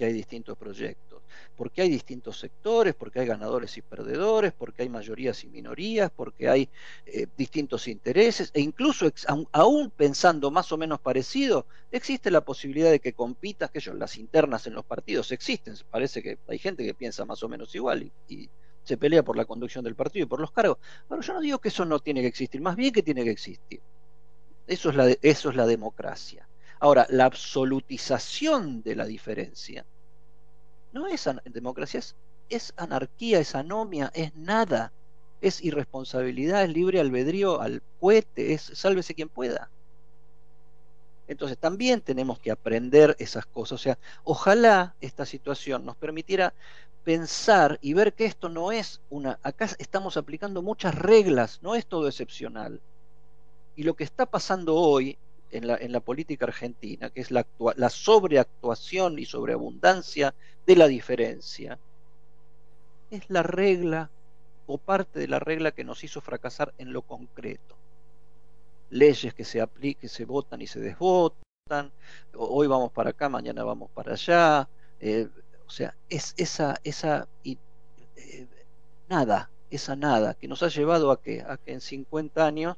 que 0.00 0.06
hay 0.06 0.14
distintos 0.14 0.56
proyectos, 0.56 1.09
porque 1.56 1.82
hay 1.82 1.88
distintos 1.88 2.38
sectores, 2.38 2.94
porque 2.94 3.20
hay 3.20 3.26
ganadores 3.26 3.76
y 3.76 3.82
perdedores, 3.82 4.52
porque 4.52 4.82
hay 4.82 4.88
mayorías 4.88 5.44
y 5.44 5.48
minorías, 5.48 6.10
porque 6.14 6.48
hay 6.48 6.68
eh, 7.06 7.26
distintos 7.36 7.88
intereses, 7.88 8.50
e 8.54 8.60
incluso 8.60 9.10
aún 9.52 9.90
pensando 9.90 10.50
más 10.50 10.72
o 10.72 10.76
menos 10.76 11.00
parecido, 11.00 11.66
existe 11.90 12.30
la 12.30 12.42
posibilidad 12.42 12.90
de 12.90 13.00
que 13.00 13.12
compitas, 13.12 13.70
que 13.70 13.78
ellos, 13.78 13.96
las 13.96 14.16
internas 14.16 14.66
en 14.66 14.74
los 14.74 14.84
partidos 14.84 15.32
existen, 15.32 15.74
parece 15.90 16.22
que 16.22 16.38
hay 16.48 16.58
gente 16.58 16.84
que 16.84 16.94
piensa 16.94 17.24
más 17.24 17.42
o 17.42 17.48
menos 17.48 17.74
igual 17.74 18.02
y, 18.02 18.12
y 18.34 18.48
se 18.82 18.96
pelea 18.96 19.22
por 19.22 19.36
la 19.36 19.44
conducción 19.44 19.84
del 19.84 19.94
partido 19.94 20.24
y 20.24 20.28
por 20.28 20.40
los 20.40 20.52
cargos. 20.52 20.78
Pero 21.08 21.20
yo 21.20 21.34
no 21.34 21.40
digo 21.40 21.58
que 21.58 21.68
eso 21.68 21.84
no 21.84 21.98
tiene 22.00 22.22
que 22.22 22.28
existir, 22.28 22.60
más 22.60 22.76
bien 22.76 22.92
que 22.92 23.02
tiene 23.02 23.24
que 23.24 23.30
existir. 23.30 23.80
Eso 24.66 24.90
es 24.90 24.96
la, 24.96 25.06
de, 25.06 25.18
eso 25.22 25.50
es 25.50 25.56
la 25.56 25.66
democracia. 25.66 26.48
Ahora, 26.78 27.06
la 27.10 27.26
absolutización 27.26 28.82
de 28.82 28.96
la 28.96 29.04
diferencia 29.04 29.84
no 30.92 31.06
es 31.06 31.28
democracia, 31.44 32.00
es, 32.48 32.74
anarquía, 32.76 33.40
es 33.40 33.54
anomia, 33.54 34.10
es 34.14 34.34
nada, 34.34 34.92
es 35.40 35.62
irresponsabilidad, 35.62 36.64
es 36.64 36.70
libre 36.70 37.00
albedrío 37.00 37.60
al 37.60 37.82
cohete, 38.00 38.52
es 38.52 38.62
sálvese 38.74 39.14
quien 39.14 39.28
pueda. 39.28 39.70
Entonces 41.28 41.56
también 41.58 42.00
tenemos 42.00 42.40
que 42.40 42.50
aprender 42.50 43.14
esas 43.20 43.46
cosas. 43.46 43.72
O 43.72 43.82
sea, 43.82 43.98
ojalá 44.24 44.96
esta 45.00 45.24
situación 45.24 45.84
nos 45.84 45.96
permitiera 45.96 46.52
pensar 47.04 47.78
y 47.80 47.94
ver 47.94 48.12
que 48.14 48.24
esto 48.24 48.48
no 48.48 48.72
es 48.72 49.00
una... 49.10 49.38
Acá 49.42 49.68
estamos 49.78 50.16
aplicando 50.16 50.60
muchas 50.60 50.94
reglas, 50.94 51.60
no 51.62 51.76
es 51.76 51.86
todo 51.86 52.08
excepcional. 52.08 52.80
Y 53.76 53.84
lo 53.84 53.94
que 53.94 54.04
está 54.04 54.26
pasando 54.26 54.74
hoy 54.74 55.16
en 55.50 55.66
la, 55.66 55.76
en 55.76 55.92
la 55.92 56.00
política 56.00 56.46
argentina, 56.46 57.10
que 57.10 57.20
es 57.20 57.30
la, 57.30 57.40
actua, 57.40 57.74
la 57.76 57.90
sobreactuación 57.90 59.18
y 59.18 59.24
sobreabundancia 59.24 60.34
de 60.66 60.76
la 60.76 60.86
diferencia, 60.86 61.78
es 63.10 63.28
la 63.28 63.42
regla 63.42 64.10
o 64.66 64.78
parte 64.78 65.18
de 65.18 65.28
la 65.28 65.40
regla 65.40 65.72
que 65.72 65.84
nos 65.84 66.04
hizo 66.04 66.20
fracasar 66.20 66.72
en 66.78 66.92
lo 66.92 67.02
concreto. 67.02 67.76
Leyes 68.90 69.34
que 69.34 69.44
se 69.44 69.60
apliquen, 69.60 70.08
se 70.08 70.24
votan 70.24 70.62
y 70.62 70.66
se 70.66 70.80
desvotan, 70.80 71.92
hoy 72.34 72.66
vamos 72.66 72.92
para 72.92 73.10
acá, 73.10 73.28
mañana 73.28 73.64
vamos 73.64 73.90
para 73.90 74.12
allá, 74.12 74.68
eh, 75.00 75.28
o 75.66 75.70
sea, 75.70 75.94
es 76.08 76.34
esa, 76.36 76.80
esa 76.82 77.28
eh, 77.44 77.56
nada, 79.08 79.50
esa 79.70 79.94
nada 79.96 80.34
que 80.34 80.48
nos 80.48 80.62
ha 80.62 80.68
llevado 80.68 81.10
a 81.10 81.20
que, 81.20 81.42
a 81.42 81.56
que 81.56 81.72
en 81.72 81.80
50 81.80 82.44
años 82.44 82.76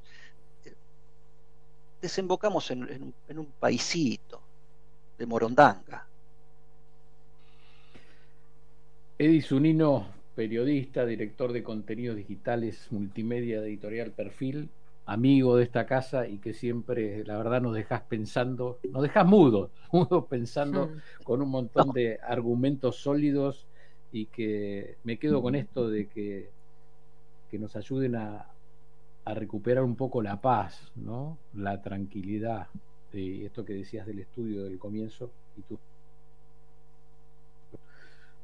desembocamos 2.03 2.71
en, 2.73 2.89
en, 2.91 3.03
un, 3.05 3.15
en 3.29 3.39
un 3.39 3.47
paisito 3.59 4.41
de 5.17 5.25
Morondanga. 5.25 6.05
Eddie 9.17 9.41
Zunino, 9.41 10.09
periodista, 10.35 11.07
director 11.07 11.53
de 11.53 11.63
contenidos 11.63 12.17
digitales, 12.17 12.89
multimedia 12.91 13.61
de 13.61 13.69
editorial 13.69 14.11
Perfil, 14.11 14.69
amigo 15.07 15.57
de 15.57 15.63
esta 15.63 15.87
casa 15.87 16.27
y 16.27 16.39
que 16.39 16.53
siempre, 16.53 17.25
la 17.25 17.37
verdad, 17.37 17.63
nos 17.63 17.75
dejas 17.75 18.03
pensando, 18.03 18.81
nos 18.91 19.03
dejas 19.03 19.25
mudos, 19.25 19.71
mudos 19.93 20.25
pensando 20.27 20.89
mm. 20.89 21.23
con 21.23 21.41
un 21.41 21.51
montón 21.51 21.93
de 21.93 22.19
argumentos 22.21 22.97
sólidos 22.97 23.67
y 24.11 24.27
que 24.27 24.97
me 25.05 25.19
quedo 25.19 25.41
con 25.41 25.55
esto 25.55 25.89
de 25.89 26.09
que, 26.09 26.51
que 27.51 27.59
nos 27.61 27.77
ayuden 27.77 28.17
a, 28.17 28.52
a 29.25 29.35
recuperar 29.35 29.85
un 29.85 29.97
poco 29.97 30.23
la 30.23 30.41
paz, 30.41 30.91
¿no? 30.97 31.39
La 31.55 31.81
tranquilidad. 31.81 32.69
Y 33.13 33.45
esto 33.45 33.65
que 33.65 33.75
decías 33.75 34.07
del 34.07 34.21
estudio 34.21 34.65
del 34.65 34.79
comienzo 34.79 35.31
y 35.57 35.63
tú 35.63 35.79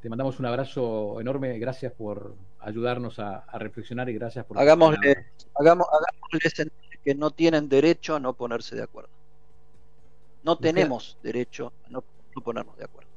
te 0.01 0.09
mandamos 0.09 0.39
un 0.39 0.47
abrazo 0.47 1.21
enorme, 1.21 1.59
gracias 1.59 1.93
por 1.93 2.35
ayudarnos 2.61 3.19
a, 3.19 3.39
a 3.39 3.59
reflexionar 3.59 4.09
y 4.09 4.15
gracias 4.15 4.45
por... 4.45 4.59
Hagámosle, 4.59 5.27
hagamos, 5.55 5.89
hagámosle 5.89 6.71
que 7.05 7.15
no 7.15 7.31
tienen 7.31 7.69
derecho 7.69 8.17
a 8.17 8.21
no 8.21 8.35
ponerse 8.35 8.77
de 8.77 8.83
acuerdo. 8.83 9.11
No 10.45 10.57
tenemos 10.57 11.19
derecho 11.23 11.73
a 11.87 11.91
no, 11.91 12.05
no 12.35 12.43
ponernos 12.43 12.77
de 12.77 12.85
acuerdo. 12.85 13.09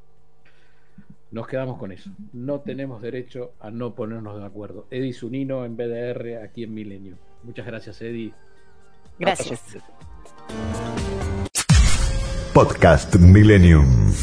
Nos 1.29 1.47
quedamos 1.47 1.77
con 1.77 1.91
eso. 1.91 2.09
No 2.33 2.59
tenemos 2.61 3.01
derecho 3.01 3.53
a 3.59 3.69
no 3.69 3.93
ponernos 3.93 4.39
de 4.39 4.45
acuerdo. 4.45 4.87
Eddie 4.89 5.13
Zunino 5.13 5.65
en 5.65 5.77
BDR 5.77 6.43
aquí 6.43 6.63
en 6.63 6.73
Milenio. 6.73 7.17
Muchas 7.43 7.65
gracias, 7.65 8.01
Eddie. 8.01 8.33
Gracias. 9.19 9.61
Podcast 12.53 13.15
Millennium. 13.15 14.13